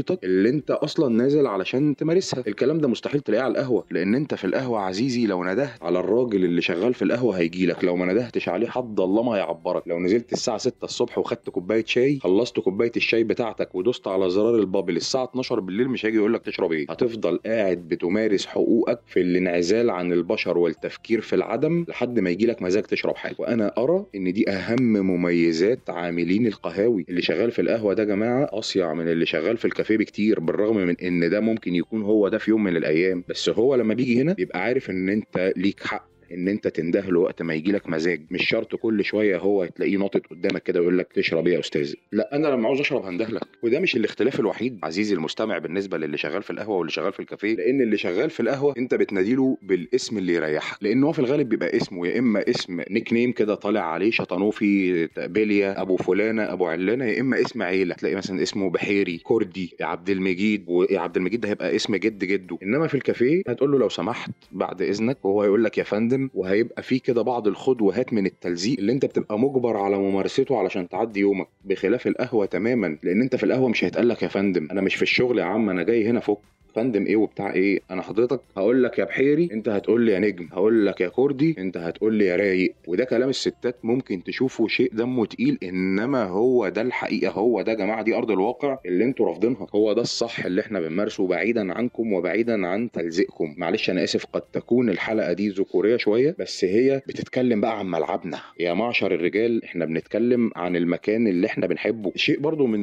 خصوصيتك 0.07 0.25
اللي 0.25 0.49
انت 0.49 0.71
أصلا 0.71 1.09
نازل 1.17 1.47
علشان 1.47 1.97
تمارسها. 1.97 2.45
الكلام 2.49 2.79
ده 2.79 2.89
مستحيل 2.89 3.21
تلاقيه 3.21 3.43
على 3.45 3.51
القهوة 3.53 3.85
لأن 3.91 4.15
انت 4.15 4.35
في 4.35 4.45
القهوة 4.45 4.81
عزيزي 4.81 5.27
لو 5.27 5.45
ندهت 5.45 5.83
على 5.83 6.01
الراجل 6.01 6.45
اللي 6.45 6.61
شغال 6.63 6.95
في 6.95 7.03
القهوة 7.03 7.39
هيجي 7.39 7.67
لك. 7.67 7.85
لو 7.85 7.97
ما 7.97 8.13
ندهتش 8.13 8.49
عليه 8.49 8.67
حد 8.69 9.01
الله 9.01 9.23
ما 9.23 9.33
هيعبرك 9.33 9.89
لو 9.89 9.99
نزلت 10.01 10.33
الساعة 10.33 10.59
6 10.59 10.85
الصبح 10.85 11.19
وخدت 11.19 11.51
كوباية 11.51 11.85
شاي 11.87 12.19
خلصت 12.23 12.61
كوباية 12.61 12.93
الشاي 12.97 13.25
بتاعتك 13.25 13.75
ودوست 13.75 14.09
على 14.09 14.31
زرار 14.31 14.55
البابل 14.55 14.97
الساعة 14.97 15.25
12 15.25 15.61
بالليل 15.61 15.89
مش 15.89 16.07
هيجي 16.07 16.17
يقول 16.17 16.35
لك 16.35 16.43
تشرب 16.43 16.73
إيه. 16.73 16.87
هتفضل 16.91 17.39
قاعد 17.47 17.79
بتمارس 17.89 18.47
حقوقك 18.47 19.01
في 19.07 19.21
الانعزال 19.21 19.91
عن 19.91 20.13
البشر 20.13 20.59
والتفكير 20.59 21.21
في 21.21 21.37
العدم 21.37 21.85
لحد 21.89 22.21
ما 22.21 22.31
يجي 22.31 22.47
لك 22.47 22.63
مزاج 22.63 22.83
تشرب 22.83 23.17
حاجة. 23.17 23.35
وأنا 23.39 23.73
أرى 23.79 24.05
إن 24.15 24.33
دي 24.33 24.51
أهم 24.51 24.93
مميزات 24.93 25.91
عاملين 25.91 26.47
القهاوي 26.47 27.07
اللي 27.09 27.23
شغال 27.23 27.51
في 27.51 27.63
القهوة 27.63 27.95
ده 27.95 28.03
يا 28.03 28.09
جماعة. 28.09 28.49
أصيع 28.53 28.95
من 28.95 29.09
اللي 29.09 29.27
شغال 29.27 29.57
في 29.57 29.65
الكافيه 29.65 29.96
بكتير 29.97 30.41
بالرغم 30.41 30.77
من 30.77 30.97
إن 31.01 31.31
ده 31.31 31.41
ممكن 31.41 31.75
يكون 31.75 32.03
هو 32.03 32.29
ده 32.29 32.39
في 32.39 32.51
يوم 32.51 32.65
من 32.65 32.77
الأيام. 32.77 33.25
بس 33.29 33.49
هو 33.49 33.75
لما 33.75 33.95
بيجي 33.95 34.21
هنا 34.23 34.33
بيبقى 34.33 34.63
عارف 34.63 34.91
إن 34.91 35.09
أنت 35.09 35.53
ليك 35.57 35.83
حق. 35.87 36.16
إن 36.33 36.49
أنت 36.49 36.69
تنده 36.69 37.01
له 37.01 37.21
وقت 37.21 37.43
ما 37.43 37.55
يجي 37.55 37.73
لك 37.73 37.89
مزاج 37.89 38.21
مش 38.31 38.49
شرط 38.49 38.75
كل 38.77 39.05
شوية 39.05 39.39
هو 39.39 39.67
تلاقيه 39.67 39.97
ناطط 39.97 40.27
قدامك 40.27 40.63
كده 40.63 40.81
ويقول 40.81 40.99
لك 40.99 41.13
تشرب 41.13 41.47
إيه 41.47 41.55
يا 41.55 41.61
أستاذ؟ 41.61 41.95
لا 42.13 42.37
أنا 42.37 42.49
لما 42.49 42.67
عاوز 42.69 42.81
أشرب 42.81 43.05
هنده 43.05 43.29
لك. 43.29 43.43
وده 43.63 43.81
مش 43.81 43.97
الاختلاف 43.97 44.41
الوحيد 44.41 44.79
عزيزي 44.83 45.15
المستمع 45.15 45.59
بالنسبة 45.59 45.99
للي 45.99 46.17
شغال 46.17 46.43
في 46.43 46.51
القهوة 46.51 46.77
واللي 46.77 46.93
شغال 46.93 47.13
في 47.13 47.21
الكافيه 47.21 47.55
لأن 47.57 47.81
اللي 47.81 47.97
شغال 47.97 48.31
في 48.31 48.41
القهوة 48.41 48.75
أنت 48.79 48.95
بتناديله 48.95 49.59
بالاسم 49.63 50.19
اللي 50.19 50.35
يريحك. 50.35 50.83
لأن 50.83 51.05
هو 51.05 51.13
في 51.13 51.19
الغالب 51.19 51.49
بيبقى 51.49 51.77
اسمه 51.77 52.07
يا 52.07 52.19
إما 52.19 52.45
اسم 52.51 52.81
نيك 52.91 53.13
نيم 53.13 53.33
كده 53.33 53.55
طالع 53.55 53.81
عليه 53.81 54.11
شطنوفي 54.11 55.07
تقبيليا 55.07 55.81
أبو 55.83 55.97
فلانة 55.97 56.53
أبو 56.53 56.67
علانة 56.67 57.05
يا 57.05 57.21
إما 57.21 57.41
اسم 57.41 57.63
عيلة. 57.63 57.95
تلاقي 57.95 58.15
مثلا 58.15 58.43
اسمه 58.43 58.71
بحيري 58.71 59.19
كردي 59.25 59.75
عبد 59.81 60.11
المجيد. 60.11 60.65
وعبد 60.69 61.17
المجيد 61.17 61.41
ده 61.41 61.49
هيبقى 61.49 61.77
اسم 61.77 61.97
جد 61.97 62.25
جده. 62.25 62.59
إنما 62.63 62.87
في 62.87 62.95
الكافيه 62.95 63.43
هتقول 63.49 63.73
له 63.73 63.79
لو 63.79 63.89
سمحت 63.89 64.31
بعد 64.53 64.83
إذنك 64.83 65.25
وهو 65.25 65.43
هيقول 65.43 65.65
لك 65.65 65.79
يا 65.79 65.83
فندم 65.85 66.16
وهيبقى 66.35 66.83
في 66.83 66.99
كده 66.99 67.23
بعض 67.23 67.47
الخد 67.49 67.83
وهات 67.83 68.13
من 68.13 68.27
التلزيق 68.27 68.79
اللي 68.79 68.93
انت 68.93 69.05
بتبقى 69.05 69.39
مجبر 69.39 69.77
على 69.77 69.99
ممارسته 69.99 70.59
علشان 70.59 70.89
تعدي 70.89 71.21
يومك. 71.21 71.49
بخلاف 71.65 72.07
القهوة 72.07 72.47
تماما 72.47 72.99
لأن 73.03 73.23
انت 73.23 73.37
في 73.37 73.45
القهوة 73.45 73.69
مش 73.69 73.85
هيتقال 73.85 74.09
لك 74.09 74.23
يا 74.23 74.29
فندم 74.29 74.69
أنا 74.71 74.81
مش 74.81 74.95
في 74.95 75.03
الشغل 75.03 75.39
يا 75.39 75.45
عم 75.45 75.71
أنا 75.71 75.83
جاي 75.83 76.09
هنا 76.09 76.21
فوق 76.21 76.43
فندم 76.77 77.07
إيه 77.07 77.17
وبتاع 77.17 77.53
إيه. 77.55 77.81
أنا 77.91 78.03
حضرتك 78.03 78.41
هقول 78.57 78.83
لك 78.85 78.99
يا 78.99 79.05
بحيري 79.05 79.49
انت 79.53 79.69
هتقول 79.69 80.03
لي 80.03 80.13
يا 80.13 80.19
نجم. 80.19 80.49
هقول 80.53 80.87
لك 80.87 81.01
يا 81.01 81.09
كردي 81.09 81.55
انت 81.59 81.77
هتقول 81.77 82.15
لي 82.15 82.27
يا 82.27 82.37
رايق. 82.37 82.75
وده 82.87 83.05
كلام 83.05 83.29
الستات 83.29 83.77
ممكن 83.85 84.23
تشوفه 84.25 84.69
شيء 84.69 84.91
دمه 84.95 85.27
تقيل 85.27 85.59
انما 85.63 86.25
هو 86.25 86.69
ده 86.69 86.83
الحقيقة. 86.83 87.31
هو 87.33 87.63
ده 87.63 87.73
يا 87.73 87.77
جماعة 87.77 88.03
دي 88.03 88.15
أرض 88.17 88.31
الواقع 88.31 88.79
اللي 88.87 89.05
أنتوا 89.05 89.27
رافضينها. 89.27 89.67
هو 89.75 89.93
ده 89.93 90.03
الصح 90.03 90.45
اللي 90.45 90.61
إحنا 90.61 90.81
بنمارسه 90.81 91.27
بعيدا 91.27 91.73
عنكم 91.75 92.13
وبعيدا 92.13 92.67
عن 92.67 92.91
تلزيقكم. 92.91 93.55
معلش 93.59 93.91
أنا 93.91 94.05
آسف 94.05 94.27
قد 94.33 94.43
تكون 94.53 94.89
الحلقة 94.91 95.33
دي 95.33 95.49
ذكورية 95.49 95.97
شوية 95.97 96.37
بس 96.39 96.65
هي 96.65 97.03
بتتكلم 97.09 97.61
بقى 97.61 97.79
عن 97.79 97.87
ملعبنا. 97.91 98.39
يا 98.61 98.75
معشر 98.75 99.15
الرجال 99.15 99.65
إحنا 99.65 99.85
بنتكلم 99.85 100.51
عن 100.57 100.77
المكان 100.77 101.27
اللي 101.27 101.47
إحنا 101.47 101.67
بنحبه. 101.67 102.13
شيء 102.17 102.41
برضو 102.41 102.67
من 102.67 102.81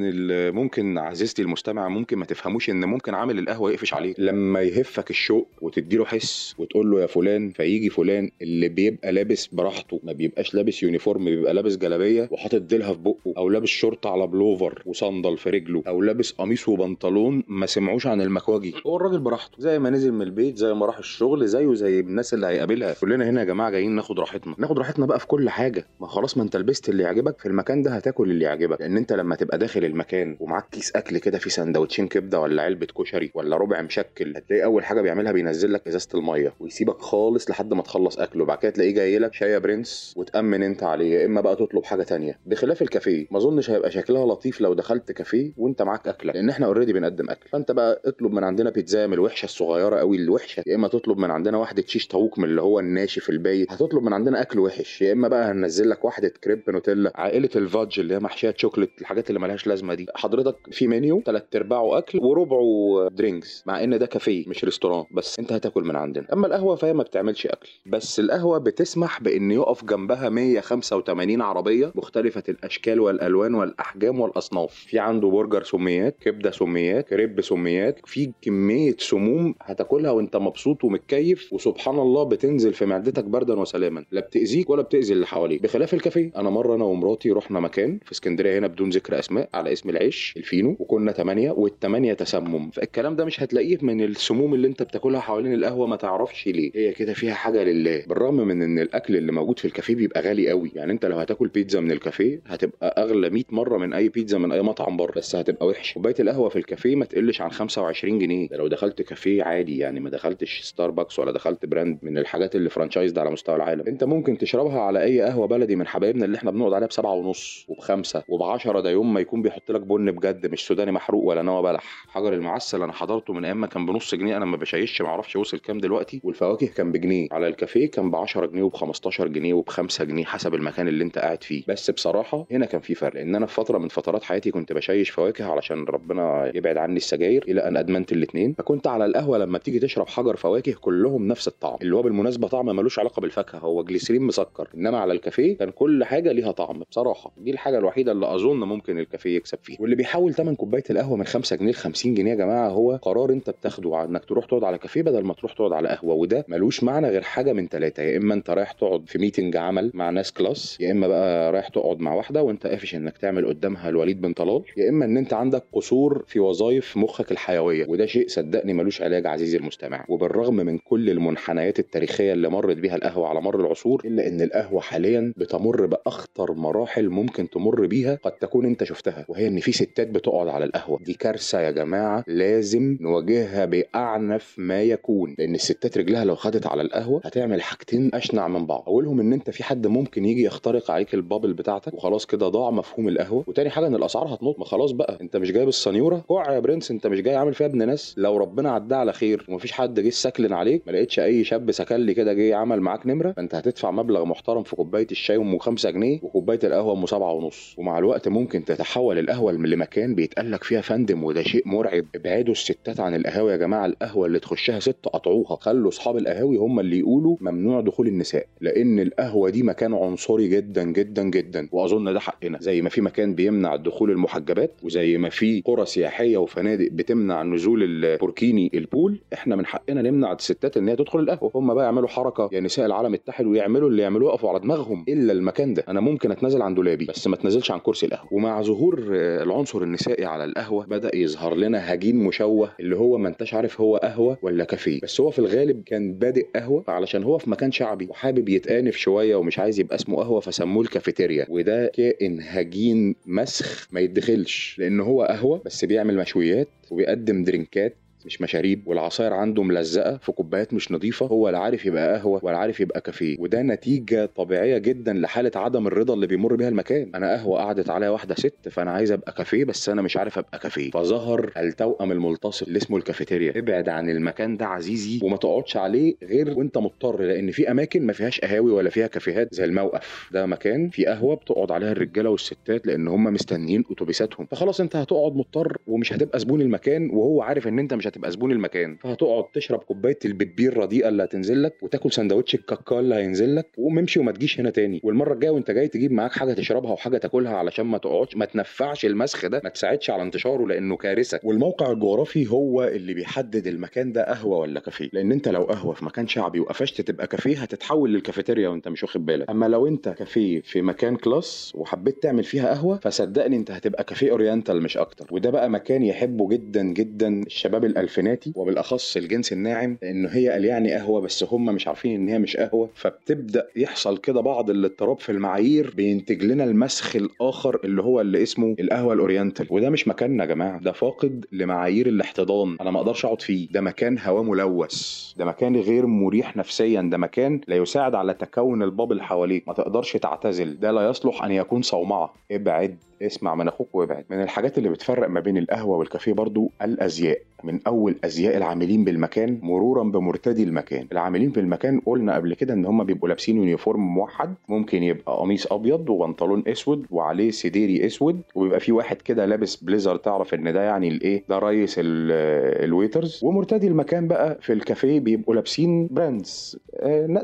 ممكن 0.52 0.98
عزيزتي 0.98 1.42
المستمع 1.42 1.88
ممكن 1.90 2.18
ما 2.18 2.26
تفهموش 2.26 2.70
إن 2.70 2.86
ممكن 2.86 3.14
عامل 3.14 3.40
القهوة 3.40 3.72
يقفش 3.84 3.94
عليك. 3.94 4.16
لما 4.20 4.62
يهفك 4.62 5.10
الشوق 5.10 5.48
وتديله 5.62 6.06
حس 6.06 6.56
وتقول 6.58 6.92
له 6.92 7.02
يا 7.02 7.06
فلان 7.06 7.50
فيجي 7.52 7.90
فلان 7.90 8.30
اللي 8.42 8.70
بيبقى 8.70 9.12
لابس 9.12 9.48
براحته 9.48 10.00
ما 10.04 10.14
بيبقاش 10.14 10.56
لابس 10.56 10.84
uniform 10.84 11.26
بيبقى 11.26 11.54
لابس 11.54 11.78
جلابية 11.78 12.28
وحاطط 12.32 12.62
ديلها 12.62 12.94
في 12.94 13.00
بقه 13.00 13.34
أو 13.38 13.50
لابس 13.50 13.70
شورت 13.70 14.06
على 14.06 14.28
بلوفر 14.28 14.84
وصندل 14.86 15.38
في 15.38 15.50
رجله 15.50 15.84
أو 15.88 16.02
لابس 16.02 16.32
قميص 16.32 16.70
وبنطلون 16.70 17.44
ما 17.48 17.66
سمعوش 17.66 18.08
عن 18.08 18.22
المكواجي. 18.22 18.74
هو 18.88 18.96
الراجل 18.98 19.20
براحته. 19.20 19.56
زي 19.60 19.80
ما 19.80 19.90
نزل 19.90 20.12
من 20.12 20.22
البيت 20.22 20.58
زي 20.58 20.74
ما 20.74 20.86
راح 20.86 20.98
الشغل 20.98 21.48
زيه 21.48 21.74
زي 21.74 22.00
الناس 22.00 22.34
اللي 22.34 22.48
هيقابلها. 22.48 22.94
كلنا 23.02 23.30
هنا 23.30 23.40
يا 23.40 23.46
جماعة 23.46 23.70
جايين 23.70 23.92
ناخد 23.92 24.20
راحتنا. 24.20 24.56
ناخد 24.58 24.80
راحتنا 24.80 25.06
بقى 25.06 25.20
في 25.20 25.28
كل 25.28 25.50
حاجة. 25.50 25.88
ما 26.02 26.08
خلاص 26.08 26.38
ما 26.38 26.44
انت 26.44 26.56
لبست 26.58 26.90
اللي 26.90 27.04
يعجبك 27.04 27.40
في 27.40 27.46
المكان 27.46 27.82
ده 27.82 27.92
هتاكل 27.92 28.32
اللي 28.32 28.46
يعجبك. 28.46 28.82
لأن 28.82 28.98
انت 28.98 29.14
لما 29.14 29.36
تبقى 29.36 29.58
داخل 29.58 29.86
المكان 29.86 30.38
ومعاك 30.40 30.66
كيس 30.72 30.92
أكل 30.96 31.18
كده 31.18 31.38
فيه 31.38 31.50
سندوتشين 31.50 32.08
كبدة 32.08 32.40
ولا 32.40 32.62
علبة 32.64 32.88
كشري 32.98 33.32
ولا 33.34 33.56
ربع 33.64 33.82
مشكل 33.82 34.34
هتلاقي 34.38 34.64
أول 34.64 34.86
حاجة 34.86 35.02
بيعملها 35.02 35.32
بينزل 35.32 35.74
لك 35.74 35.88
إزازة 35.88 36.08
المية 36.16 36.54
ويسيبك 36.60 37.02
خالص 37.02 37.50
لحد 37.50 37.74
ما 37.74 37.82
تخلص 37.82 38.20
اكله 38.20 38.44
وبعد 38.44 38.58
كده 38.58 38.72
تلاقيه 38.72 38.92
جاي 38.94 39.20
لك 39.20 39.34
شاي 39.34 39.52
يا 39.52 39.60
برنس 39.60 40.14
وتأمن 40.18 40.64
أنت 40.64 40.84
عليه 40.84 41.14
يا 41.20 41.26
إما 41.26 41.42
بقى 41.42 41.56
تطلب 41.56 41.84
حاجة 41.84 42.04
تانية. 42.04 42.40
بخلاف 42.46 42.82
الكافيه 42.82 43.28
ما 43.32 43.38
أظنش 43.38 43.70
هيبقى 43.70 43.92
شكلها 43.92 44.26
لطيف 44.26 44.62
لو 44.62 44.74
دخلت 44.74 45.12
كافيه 45.12 45.52
وأنت 45.58 45.82
معاك 45.82 46.08
أكلة 46.08 46.34
لأن 46.34 46.50
إحنا 46.50 46.66
already 46.66 46.94
بنقدم 46.94 47.30
أكل. 47.30 47.50
فأنت 47.50 47.72
بقى 47.72 48.02
اطلب 48.06 48.32
من 48.34 48.44
عندنا 48.44 48.70
بيتزا 48.70 49.08
من 49.08 49.14
الوحشة 49.14 49.46
الصغيرة 49.46 49.96
قوي 49.96 50.18
الوحشة 50.18 50.64
يا 50.68 50.76
إما 50.76 50.88
تطلب 50.88 51.18
من 51.18 51.32
عندنا 51.32 51.58
واحدة 51.58 51.84
شيش 51.88 52.08
طاووق 52.08 52.40
من 52.40 52.46
اللي 52.46 52.62
هو 52.62 52.80
الناشف 52.80 53.30
البايت 53.30 53.72
هتطلب 53.72 54.04
من 54.04 54.14
عندنا 54.14 54.42
أكل 54.42 54.60
وحش 54.60 55.02
يا 55.02 55.14
إما 55.14 55.28
بقى 55.28 55.52
هننزل 55.52 55.90
لك 55.90 56.06
واحدة 56.06 56.34
كريب 56.44 56.62
نوتيلا 56.70 57.12
عاملة 57.16 57.50
الفادج 57.56 58.00
اللي 58.00 58.14
هي 58.16 58.20
محشية 58.20 58.54
شوكليت 58.58 58.92
الحاجات 59.02 59.30
اللي 59.30 59.40
ملهاش 59.40 59.68
لازمة 59.68 59.94
دي. 59.94 60.06
حضرتك 60.16 60.56
في 60.72 60.88
منيو 60.88 61.22
ثلاث 61.26 61.44
أرباعه 61.56 61.98
أكل 61.98 62.20
وربعه 62.22 62.64
drinks 63.12 63.53
مع 63.66 63.84
إن 63.84 64.00
ده 64.00 64.06
كافيه 64.06 64.48
مش 64.48 64.64
restaurant 64.66 65.06
بس 65.12 65.40
أنت 65.40 65.54
هتاكل 65.54 65.84
من 65.84 65.96
عندنا. 65.96 66.26
أما 66.34 66.48
القهوة 66.48 66.76
فهي 66.76 66.94
ما 66.94 67.04
بتعملش 67.04 67.46
أكل. 67.46 67.70
بس 67.86 68.20
القهوة 68.20 68.58
بتسمح 68.58 69.22
بإن 69.22 69.52
يقف 69.52 69.86
جنبها 69.86 70.30
185 70.30 71.42
عربية 71.42 71.92
مختلفة 71.96 72.44
الأشكال 72.50 73.00
والألوان 73.00 73.56
والأحجام 73.56 74.20
والأصناف. 74.20 74.74
في 74.74 75.00
عنده 75.00 75.28
برجر 75.28 75.64
سميات 75.64 76.16
كبدة 76.22 76.52
سميات 76.52 77.08
كريب 77.10 77.42
سميات. 77.42 78.00
في 78.06 78.32
كمية 78.42 78.96
سموم 79.00 79.56
هتاكلها 79.62 80.12
وأنت 80.12 80.36
مبسوط 80.36 80.84
ومتكيف. 80.84 81.54
وسبحان 81.54 82.00
الله 82.00 82.24
بتنزل 82.24 82.74
في 82.74 82.86
معدتك 82.86 83.24
بردا 83.24 83.60
وسلاما. 83.60 84.06
لا 84.12 84.22
بتأذيك 84.22 84.70
ولا 84.70 84.82
بتأذي 84.82 85.14
اللي 85.14 85.26
حواليك. 85.26 85.62
بخلاف 85.64 85.94
الكافيه 85.94 86.32
أنا 86.36 86.50
مرة 86.50 86.76
أنا 86.76 86.84
ومراتي 86.84 87.32
رحنا 87.32 87.60
مكان 87.60 88.00
في 88.06 88.12
اسكندرية 88.12 88.60
هنا 88.60 88.68
بدون 88.68 88.90
ذكر 88.90 89.20
أسماء 89.20 89.50
على 89.54 89.74
اسم 89.74 89.90
العيش 89.90 90.34
الفينو 90.38 90.76
وكنا 90.80 91.12
ثمانيه 91.12 91.52
والثمانيه 91.52 92.14
تسمم. 92.14 92.70
فالكلام 92.70 93.16
ده 93.16 93.26
مش 93.26 93.43
هتلاقيه 93.44 93.78
من 93.82 94.02
السموم 94.04 94.54
اللي 94.54 94.68
انت 94.68 94.84
بتاكلها 94.84 95.20
حوالين 95.20 95.54
القهوة 95.54 95.88
ما 95.88 95.96
تعرفش 95.96 96.48
ليه. 96.48 96.72
هي 96.76 96.92
كده 96.94 97.14
فيها 97.14 97.34
حاجة 97.34 97.64
لله. 97.64 98.04
بالرغم 98.08 98.36
من 98.36 98.62
إن 98.62 98.80
الأكل 98.80 99.16
اللي 99.16 99.32
موجود 99.32 99.60
في 99.60 99.66
الكافيه 99.66 99.96
بيبقى 99.96 100.22
غالي 100.22 100.50
قوي. 100.50 100.72
يعني 100.76 100.92
انت 100.92 101.06
لو 101.06 101.18
هتاكل 101.18 101.48
بيتزا 101.48 101.80
من 101.80 101.92
الكافيه 101.92 102.42
هتبقى 102.48 103.04
أغلى 103.04 103.30
100 103.30 103.44
مرة 103.50 103.78
من 103.78 103.94
أي 103.94 104.10
بيتزا 104.10 104.38
من 104.38 104.52
أي 104.52 104.62
مطعم 104.62 104.98
بره. 104.98 105.14
بس 105.18 105.36
هتبقى 105.36 105.68
وحشة. 105.68 105.94
كوبايه 105.94 106.16
القهوة 106.20 106.50
في 106.50 106.56
الكافيه 106.56 106.96
ما 106.96 107.06
تقلش 107.06 107.42
عن 107.42 107.52
25 107.52 108.20
جنيه. 108.20 108.48
ده 108.48 108.58
لو 108.58 108.68
دخلت 108.68 109.02
كافيه 109.02 109.44
عادي. 109.44 109.78
يعني 109.78 110.00
ما 110.00 110.10
دخلتش 110.10 110.62
ستاربكس 110.62 111.20
ولا 111.20 111.32
دخلت 111.32 111.66
brand 111.66 111.98
من 112.02 112.18
الحاجات 112.18 112.56
اللي 112.56 112.70
franchised 112.70 113.20
على 113.20 113.30
مستوى 113.32 113.56
العالم. 113.56 113.84
انت 113.88 114.04
ممكن 114.04 114.38
تشربها 114.38 114.80
على 114.82 115.04
أي 115.04 115.22
قهوة 115.22 115.48
بلدي 115.48 115.76
من 115.76 115.88
حبايبنا 115.88 116.26
اللي 116.26 116.38
إحنا 116.38 116.52
بنقعد 116.52 116.74
عليها 116.74 116.88
بسبعة 116.88 117.14
ونص 117.14 117.66
وبخمسة 117.68 118.24
وبعشرة. 118.28 118.80
ده 118.82 118.90
يوم 118.92 119.14
ما 119.14 119.20
يكون 119.20 119.42
بيحط 119.42 119.72
لك 119.72 119.82
بن 119.82 120.12
بجد. 120.12 120.52
مش 120.52 120.68
سوداني 120.68 120.92
محروق 120.92 121.24
ولا 121.24 121.42
نوى 121.42 121.62
بلح. 121.64 122.06
حجر 122.10 122.34
المعسل 122.34 122.84
أنا 122.84 122.94
حضرته 122.94 123.33
من 123.34 123.46
أيام 123.46 123.62
ما 123.62 123.68
كان 123.68 123.86
بنص 123.86 124.16
جنيه 124.16 124.38
أنا 124.38 124.46
ما 124.46 124.58
بشيش 124.58 125.02
ما 125.02 125.08
أعرفش 125.08 125.36
وصل 125.36 125.60
كام 125.60 125.78
دلوقتي. 125.78 126.22
والفواكه 126.24 126.68
كان 126.68 126.92
بجنيه. 126.92 127.28
على 127.32 127.48
الكافيه 127.48 127.92
كان 127.92 128.12
ب 128.12 128.16
10 128.16 128.46
جنيه 128.46 128.64
وب 128.64 128.74
15 128.74 129.28
جنيه 129.28 129.54
وب 129.54 129.70
5 129.70 130.04
جنيه 130.04 130.26
حسب 130.26 130.56
المكان 130.56 130.88
اللي 130.88 131.04
أنت 131.04 131.18
قاعد 131.18 131.44
فيه. 131.44 131.64
بس 131.68 131.92
بصراحة 131.92 132.46
هنا 132.52 132.66
كان 132.66 132.82
في 132.82 132.96
فرق 132.96 133.14
لأن 133.16 133.36
أنا 133.36 133.46
في 133.46 133.54
فترة 133.54 133.78
من 133.78 133.88
فترات 133.88 134.24
حياتي 134.24 134.52
كنت 134.52 134.74
بشيش 134.74 135.10
فواكه 135.10 135.46
علشان 135.46 135.84
ربنا 135.86 136.52
يبعد 136.56 136.78
عني 136.78 136.98
السجاير 136.98 137.44
إلى 137.48 137.62
أن 137.68 137.78
أدمنت 137.78 138.12
الاثنين 138.12 138.54
فكنت 138.54 138.88
على 138.88 139.06
القهوة 139.06 139.38
لما 139.38 139.58
تيجي 139.58 139.80
تشرب 139.80 140.08
حجر 140.08 140.36
فواكه 140.36 140.74
كلهم 140.74 141.28
نفس 141.28 141.48
الطعم. 141.48 141.78
اللي 141.82 141.96
هو 141.96 142.02
بالمناسبة 142.02 142.48
طعم 142.48 142.66
ملوش 142.66 143.00
علاقة 143.00 143.20
بالفاكهة 143.20 143.60
هو 143.60 143.84
جليسرين 143.84 144.22
مسكر. 144.22 144.68
إنما 144.76 144.98
على 145.00 145.14
الكافيه 145.14 145.58
كان 145.58 145.70
كل 145.70 146.04
حاجة 146.04 146.32
ليها 146.32 146.52
طعم 146.52 146.80
بصراحة. 146.92 147.32
دي 147.38 147.52
الحاجة 147.52 147.78
الوحيدة 147.78 148.12
اللي 148.12 148.36
أظن 148.36 148.58
ممكن 148.60 149.00
الكافيه 149.00 149.36
يكسب 149.36 149.58
فيها. 149.64 149.78
واللي 149.82 149.96
بيحول 149.96 150.34
ثمن 150.34 150.56
كوباية 150.56 150.84
القهوة 150.90 151.18
من 151.18 151.26
5 151.26 151.56
جنيه 151.56 151.72
ل 151.72 151.76
50 151.76 152.14
جنيه 152.14 152.32
يا 152.32 152.36
جماعة 152.36 152.70
هو 152.70 153.00
قرار 153.02 153.23
انت 153.32 153.50
بتاخده 153.50 153.96
على 153.96 154.10
انك 154.10 154.26
تروح 154.26 154.46
تقعد 154.46 154.64
على 154.64 154.78
كافيه 154.78 155.02
بدل 155.02 155.24
ما 155.24 155.34
تروح 155.34 155.54
تقعد 155.54 155.72
على 155.72 155.90
قهوة. 155.90 156.16
وده 156.16 156.46
ملوش 156.48 156.84
معنى 156.84 157.08
غير 157.10 157.22
حاجة 157.22 157.54
من 157.54 157.68
ثلاثة 157.68 158.04
يا 158.04 158.18
إما 158.18 158.34
أنت 158.34 158.50
رايح 158.50 158.72
تقعد 158.72 159.10
في 159.10 159.18
meeting 159.20 159.58
عمل 159.58 159.92
مع 159.94 160.10
ناس 160.10 160.32
class 160.32 160.78
يا 160.80 160.92
إما 160.92 161.08
بقى 161.08 161.52
رايح 161.52 161.68
تقعد 161.68 162.00
مع 162.00 162.14
واحدة 162.14 162.44
وأنت 162.44 162.68
قافش 162.68 162.96
إنك 162.96 163.18
تعمل 163.18 163.46
قدامها 163.48 163.90
الوليد 163.90 164.22
بن 164.22 164.34
طلال 164.34 164.64
يا 164.78 164.90
إما 164.90 165.06
إن 165.06 165.18
أنت 165.18 165.34
عندك 165.34 165.64
قصور 165.74 166.24
في 166.28 166.40
وظائف 166.40 166.98
مخك 166.98 167.32
الحيوية. 167.32 167.86
وده 167.90 168.06
شيء 168.06 168.28
صدقني 168.28 168.74
ملوش 168.74 169.02
علاج 169.02 169.26
عزيزي 169.28 169.58
المستمع. 169.58 170.06
وبالرغم 170.10 170.56
من 170.56 170.78
كل 170.78 171.10
المنحنيات 171.10 171.80
التاريخية 171.80 172.34
اللي 172.34 172.50
مرت 172.50 172.78
بيها 172.78 172.96
القهوة 172.96 173.28
على 173.28 173.42
مر 173.42 173.60
العصور 173.60 174.02
إلا 174.06 174.28
إن 174.28 174.42
القهوة 174.42 174.82
حاليا 174.82 175.34
بتمر 175.38 175.86
بأخطر 175.86 176.54
مراحل 176.54 177.10
ممكن 177.10 177.50
تمر 177.50 177.86
بيها 177.86 178.20
قد 178.24 178.32
تكون 178.32 178.66
أنت 178.66 178.84
شفتها 178.84 179.26
وهي 179.28 179.48
إن 179.48 179.60
في 179.60 179.72
ستات 179.72 180.08
بتقعد 180.10 180.48
على 180.48 180.66
القهوة. 180.66 181.00
دي 181.04 181.14
كارثة 181.14 181.60
يا 181.62 181.72
جماعة 181.72 182.24
لازم 182.28 182.98
نواجهها 183.14 183.66
بأعنف 183.66 184.56
ما 184.58 184.82
يكون. 184.84 185.36
لأن 185.40 185.56
الستات 185.56 185.98
رجلها 185.98 186.26
لو 186.26 186.36
خدت 186.36 186.68
على 186.68 186.82
القهوة 186.82 187.22
هتعمل 187.26 187.62
حاجتين 187.62 188.10
أشنع 188.14 188.48
من 188.48 188.66
بعض. 188.66 188.84
أولهم 188.88 189.20
إن 189.20 189.34
أنت 189.34 189.50
في 189.50 189.64
حد 189.64 189.88
ممكن 189.88 190.26
يجي 190.26 190.44
يخترق 190.44 190.92
عليك 190.92 191.14
البابل 191.14 191.54
بتاعتك 191.54 191.94
وخلاص 191.94 192.26
كده 192.26 192.48
ضاع 192.48 192.72
مفهوم 192.72 193.08
القهوة. 193.08 193.44
وتاني 193.48 193.70
حاجة 193.70 193.88
إن 193.88 193.96
الأسعار 193.96 194.34
هتنط. 194.34 194.60
ما 194.60 194.66
خلاص 194.66 194.92
بقى 194.92 195.18
أنت 195.22 195.38
مش 195.38 195.52
جايب 195.52 195.68
السنيوره 195.68 196.18
كوع 196.28 196.54
يا 196.54 196.60
برنس 196.60 196.92
أنت 196.92 197.08
مش 197.08 197.22
جاي 197.22 197.36
عامل 197.36 197.54
فيها 197.54 197.68
ابن 197.68 197.88
ناس. 197.88 198.16
لو 198.18 198.38
ربنا 198.38 198.72
عداه 198.72 198.98
على 198.98 199.14
خير 199.14 199.46
ومفيش 199.50 199.72
حد 199.72 200.00
جه 200.00 200.10
سكلن 200.10 200.54
عليك 200.54 200.82
ما 200.88 200.92
لقيتش 200.92 201.20
أي 201.20 201.44
شاب 201.44 201.72
سكلي 201.72 202.14
كده 202.14 202.34
جه 202.34 202.56
عمل 202.56 202.82
معاك 202.82 203.08
نمرة 203.08 203.32
فأنت 203.32 203.56
هتدفع 203.56 203.92
مبلغ 203.92 204.26
محترم 204.26 204.64
في 204.64 204.76
كوباية 204.76 205.08
الشاي 205.12 205.38
أم 205.38 205.58
5 205.60 205.90
جنيه 205.90 206.20
وكوباية 206.24 206.60
القهوة 206.64 206.94
أم 206.94 207.06
7 207.06 207.34
ونص. 207.34 207.76
ومع 207.78 207.98
الوقت 208.00 208.28
ممكن 208.28 208.66
تتحول 208.66 209.20
القهوة 209.20 209.52
لمكان 209.52 210.16
بيتقال 210.16 210.52
لك 210.52 210.64
فيها 210.64 210.82
فندم 210.82 211.24
وده 211.24 211.44
شيء 211.44 211.68
مرعب. 211.68 212.06
ابعدوا 212.16 212.52
الستات 212.52 213.00
عن 213.04 213.16
القهاوي 213.16 213.52
يا 213.52 213.58
جماعة 213.58 213.86
القهوة 213.86 214.28
اللي 214.28 214.40
تخشها 214.40 214.80
ست 214.80 215.06
قطعوها 215.14 215.56
خلوا 215.62 215.90
أصحاب 215.90 216.18
القهاوي 216.18 216.58
هم 216.58 216.80
اللي 216.80 217.00
يقولوا 217.00 217.38
ممنوع 217.42 217.82
دخول 217.82 218.08
النساء 218.08 218.46
لأن 218.62 219.00
القهوة 219.00 219.50
دي 219.50 219.64
مكان 219.64 219.94
عنصري 219.94 220.48
جدا 220.48 220.84
جدا 220.84 221.24
جدا. 221.24 221.70
وأظن 221.72 222.14
ده 222.14 222.20
حقنا. 222.20 222.58
زي 222.62 222.82
ما 222.82 222.90
في 222.90 223.02
مكان 223.02 223.36
بيمنع 223.36 223.76
دخول 223.76 224.12
المحجبات 224.12 224.72
وزي 224.84 225.18
ما 225.18 225.30
في 225.30 225.62
قرى 225.66 225.86
سياحية 225.86 226.38
وفنادق 226.38 226.90
بتمنع 226.92 227.44
نزول 227.44 227.84
البوركيني 227.84 228.72
ال 228.74 228.83
pool 228.83 229.20
إحنا 229.34 229.56
من 229.56 229.66
حقنا 229.66 230.02
نمنع 230.02 230.32
الستات 230.32 230.78
إن 230.78 230.90
هي 230.90 230.96
تدخل 230.96 231.20
القهوة. 231.20 231.52
هم 231.56 231.74
بقى 231.74 231.86
يعملوا 231.86 232.08
حركة 232.08 232.50
يا 232.52 232.60
نساء 232.60 232.86
العالم 232.86 233.14
اتحد 233.14 233.46
ويعملوا 233.46 233.90
اللي 233.90 234.02
يعملوه 234.02 234.30
يقفوا 234.30 234.50
على 234.50 234.60
دماغهم. 234.60 235.06
إلا 235.10 235.34
المكان 235.34 235.74
ده. 235.74 235.84
أنا 235.88 236.00
ممكن 236.02 236.32
أتنازل 236.32 236.62
عن 236.62 236.74
دولابي 236.76 237.06
بس 237.06 237.28
ما 237.28 237.36
اتنازلش 237.36 237.72
عن 237.72 237.80
كرسي 237.80 238.06
القهوة. 238.06 238.28
ومع 238.34 238.62
ظهور 238.62 239.00
العنصر 239.14 239.82
النسائي 239.84 240.26
على 240.26 240.44
القهوة 240.44 240.86
بدأ 240.86 241.16
يظهر 241.16 241.56
لنا 241.56 241.94
هجين 241.94 242.16
مشوه 242.16 242.70
اللي 242.80 242.93
هو 242.96 243.18
ما 243.18 243.30
انتش 243.30 243.54
عارف 243.54 243.82
هو 243.82 243.98
قهوة 243.98 244.38
ولا 244.42 244.64
كافيه. 244.64 245.00
بس 245.04 245.22
هو 245.22 245.32
في 245.32 245.40
الغالب 245.40 245.84
كان 245.86 246.14
بادئ 246.14 246.48
قهوة 246.56 246.84
علشان 246.88 247.24
هو 247.24 247.38
في 247.38 247.50
مكان 247.50 247.72
شعبي 247.72 248.08
وحابب 248.10 248.50
يتآنف 248.50 248.96
شوية 248.96 249.36
ومش 249.36 249.60
عايز 249.60 249.80
يبقى 249.80 249.96
اسمه 249.96 250.18
قهوة 250.18 250.40
فسموه 250.40 250.84
الكافيتيريا. 250.84 251.46
وده 251.50 251.92
كائن 251.94 252.40
هجين 252.42 253.16
مسخ 253.26 253.88
ما 253.92 254.00
يتدخلش 254.00 254.76
لأن 254.80 255.00
هو 255.00 255.24
قهوة 255.24 255.62
بس 255.66 255.86
بيعمل 255.86 256.18
مشويات 256.18 256.68
وبيقدم 256.92 257.44
درينكات 257.44 257.96
مش 258.26 258.42
مشاريب 258.42 258.88
والعصاير 258.88 259.34
عنده 259.34 259.64
ملزقه 259.64 260.18
في 260.18 260.32
كوبايات 260.32 260.74
مش 260.74 260.92
نظيفة 260.92 261.26
هو 261.26 261.50
لا 261.50 261.60
عارف 261.60 261.86
يبقى 261.86 262.14
قهوة 262.18 262.46
ولا 262.46 262.58
عارف 262.58 262.80
يبقى 262.80 263.02
كافيه. 263.02 263.36
وده 263.40 263.62
نتيجة 263.62 264.26
طبيعية 264.26 264.78
جدا 264.78 265.14
لحالة 265.14 265.52
عدم 265.56 265.88
الرضا 265.88 266.14
اللي 266.14 266.28
بيمر 266.28 266.56
بيها 266.56 266.70
المكان. 266.70 267.10
أنا 267.16 267.32
قهوة 267.32 267.60
قعدت 267.60 267.90
عليا 267.90 268.10
واحدة 268.10 268.36
ست 268.36 268.70
فأنا 268.70 268.92
عايز 268.92 269.12
أبقى 269.12 269.32
كافيه 269.32 269.66
بس 269.66 269.90
أنا 269.90 270.02
مش 270.02 270.18
عارف 270.18 270.38
أبقى 270.38 270.60
كافيه. 270.60 270.92
فظهر 270.92 271.52
التوأم 271.58 272.12
الملتصق 272.12 272.68
اللي 272.68 272.78
اسمه 272.78 272.98
الكافيتيريا. 272.98 273.54
ابعد 273.60 273.90
عن 273.90 274.10
المكان 274.10 274.58
ده 274.58 274.66
عزيزي 274.66 275.20
وما 275.24 275.38
تقعدش 275.38 275.78
عليه 275.78 276.16
غير 276.24 276.58
وأنت 276.60 276.78
مضطر 276.78 277.22
لأن 277.22 277.52
في 277.52 277.72
أماكن 277.72 278.06
ما 278.06 278.14
فيهاش 278.14 278.40
قهاوي 278.42 278.72
ولا 278.72 278.90
فيها 278.90 279.08
كافيهات 279.08 279.54
زي 279.56 279.64
الموقف. 279.64 280.30
ده 280.32 280.46
مكان 280.46 280.90
في 280.90 281.06
قهوة 281.06 281.36
بتقعد 281.36 281.72
عليها 281.72 281.92
الرجالة 281.92 282.30
والستات 282.30 282.88
لأن 282.88 283.08
هم 283.08 283.24
مستنيين 283.24 283.84
أتوبيساتهم. 283.92 284.46
فخلاص 284.46 284.82
أنت 284.82 284.96
هتقعد 284.96 285.36
مضطر 285.36 285.78
ومش 285.88 286.14
هتبقى 286.14 286.40
زبون 286.40 286.62
المكان 286.62 287.10
وهو 287.10 287.42
عارف 287.42 287.68
إن 287.68 287.80
أنت 287.80 287.94
مش 287.94 288.08
هتبقى 288.14 288.32
زبون 288.32 288.52
المكان. 288.52 288.98
فهتقعد 289.02 289.44
تشرب 289.54 289.80
كوباية 289.80 290.20
البتبير 290.26 290.72
الرديئه 290.72 291.08
اللي 291.10 291.24
هتنزل 291.24 291.64
لك 291.64 291.74
وتاكل 291.84 292.12
سندوتش 292.12 292.56
الكاكا 292.56 293.00
اللي 293.00 293.16
هينزل 293.16 293.56
لك 293.56 293.68
وقوم 293.78 294.00
امشي 294.00 294.20
وما 294.20 294.32
تجيش 294.32 294.60
هنا 294.60 294.70
تاني. 294.70 295.02
والمرة 295.04 295.34
الجاية 295.34 295.52
وانت 295.52 295.72
جاي 295.72 295.88
تجيب 295.88 296.12
معاك 296.12 296.32
حاجة 296.32 296.54
تشربها 296.54 296.92
وحاجة 296.92 297.18
تاكلها 297.18 297.54
علشان 297.56 297.86
ما 297.86 297.98
تقعدش 297.98 298.36
ما 298.36 298.46
تنفعش 298.46 299.06
المسخ 299.06 299.46
ده 299.46 299.62
ما 299.64 299.70
تساعدش 299.70 300.10
على 300.10 300.22
انتشاره 300.22 300.68
لأنه 300.68 300.98
كارثة. 300.98 301.40
والموقع 301.44 301.92
الجغرافي 301.92 302.48
هو 302.52 302.84
اللي 302.84 303.14
بيحدد 303.14 303.68
المكان 303.68 304.12
ده 304.12 304.24
قهوة 304.26 304.58
ولا 304.58 304.80
كافيه. 304.80 305.10
لأن 305.14 305.32
انت 305.32 305.48
لو 305.50 305.64
قهوة 305.64 305.94
في 305.94 306.06
مكان 306.06 306.28
شعبي 306.28 306.60
وقفشت 306.60 307.02
تبقى 307.02 307.28
كافيه 307.28 307.58
هتتحول 307.58 308.14
للكافيتيريا 308.14 308.70
وانت 308.70 308.88
مش 308.88 309.04
واخد 309.04 309.26
بالك. 309.26 309.50
أما 309.50 309.66
لو 309.66 309.88
انت 309.88 310.10
كافيه 310.10 310.62
في 310.62 310.82
مكان 310.82 311.16
class 311.16 311.72
وحبيت 311.76 312.24
تعمل 312.24 312.44
فيها 312.44 312.70
قهوة 312.70 312.98
فصدقني 312.98 313.56
انت 313.56 313.72
هتبقى 313.72 314.04
كافيه 314.04 314.32
oriental 314.32 314.82
مش 314.82 314.98
أكتر. 314.98 315.28
وده 315.32 315.50
بقى 315.50 315.70
مكان 315.70 316.04
يحبه 316.04 316.50
جدا 316.50 316.84
جدا 316.84 317.28
الشباب 317.48 317.86
الفيناتي 318.04 318.52
وبالأخص 318.56 319.18
الجنس 319.18 319.54
الناعم 319.54 319.98
لأنه 320.02 320.30
هي 320.30 320.50
قال 320.50 320.66
يعني 320.66 320.94
قهوة 320.94 321.22
بس 321.22 321.44
هم 321.44 321.66
مش 321.66 321.88
عارفين 321.88 322.16
إن 322.22 322.30
هي 322.30 322.40
مش 322.40 322.58
قهوة. 322.58 322.90
فبتبدأ 322.96 323.68
يحصل 323.76 324.18
كده 324.18 324.42
بعض 324.42 324.70
الاضطراب 324.70 325.20
في 325.20 325.32
المعايير 325.32 325.94
بينتج 325.96 326.44
لنا 326.44 326.64
المسخ 326.64 327.16
الآخر 327.16 327.80
اللي 327.84 328.02
هو 328.02 328.22
اللي 328.22 328.44
اسمه 328.44 328.76
القهوة 328.80 329.14
ال 329.14 329.19
oriental. 329.19 329.68
وده 329.70 329.90
مش 329.90 330.08
مكاننا 330.08 330.44
يا 330.44 330.50
جماعة 330.50 330.80
ده 330.82 330.92
فاقد 330.92 331.46
لمعايير 331.52 332.08
الاحتضان. 332.08 332.78
أنا 332.82 332.92
ما 332.92 333.00
أقدرش 333.00 333.26
أقعد 333.26 333.42
فيه. 333.42 333.68
ده 333.72 333.82
مكان 333.82 334.18
هواه 334.20 334.44
ملوث. 334.44 335.32
ده 335.38 335.46
مكان 335.46 335.76
غير 335.76 336.06
مريح 336.06 336.58
نفسيا. 336.58 337.02
ده 337.02 337.18
مكان 337.18 337.62
لا 337.68 337.76
يساعد 337.76 338.16
على 338.16 338.34
تكون 338.34 338.84
ال 338.84 338.89
bubble 338.89 339.22
حواليك. 339.22 339.68
ما 339.68 339.74
تقدرش 339.74 340.18
تعتزل. 340.18 340.80
ده 340.80 340.92
لا 340.92 341.10
يصلح 341.10 341.44
أن 341.44 341.52
يكون 341.52 341.82
صومعة. 341.82 342.34
ابعد 342.52 342.98
اسمع 343.22 343.56
من 343.56 343.68
أخوك 343.68 343.96
وابعد. 343.96 344.26
من 344.30 344.42
الحاجات 344.42 344.78
اللي 344.78 344.90
بتفرق 344.90 345.30
ما 345.30 345.40
بين 345.40 345.58
القهوة 345.58 345.98
والكافيه 345.98 346.34
برضو 346.34 346.72
الأزياء. 346.82 347.42
من 347.64 347.80
أول 347.88 348.16
أزياء 348.24 348.58
العاملين 348.58 349.04
بالمكان 349.04 349.60
مرورا 349.62 350.04
بمرتدي 350.04 350.64
المكان. 350.64 351.08
العاملين 351.12 351.52
في 351.52 351.60
المكان 351.60 352.00
قلنا 352.06 352.36
قبل 352.36 352.54
كده 352.54 352.74
إن 352.74 352.86
هم 352.86 353.04
بيبقوا 353.04 353.30
لابسين 353.30 353.58
uniform 353.58 354.00
موحد 354.00 354.54
ممكن 354.70 355.04
يبقى 355.04 355.38
قميص 355.38 355.72
أبيض 355.72 356.10
وبنطلون 356.10 356.64
أسود 356.68 357.06
وعليه 357.12 357.52
سديري 357.52 358.06
أسود 358.06 358.42
ويبقى 358.56 358.80
في 358.80 358.92
واحد 358.92 359.16
كده 359.22 359.46
لابس 359.46 359.76
بليزر 359.76 360.16
تعرف 360.18 360.54
إن 360.54 360.74
ده 360.74 360.84
يعني 360.84 361.08
الإيه؟ 361.08 361.44
ده 361.50 361.60
رئيس 361.60 361.96
ال 362.04 362.19
waiters. 362.19 363.40
ومرتدي 363.44 363.88
المكان 363.88 364.28
بقى 364.28 364.58
في 364.62 364.74
الكافيه 364.74 365.20
بيبقوا 365.20 365.56
لابسين 365.56 366.08
brands. 366.12 366.80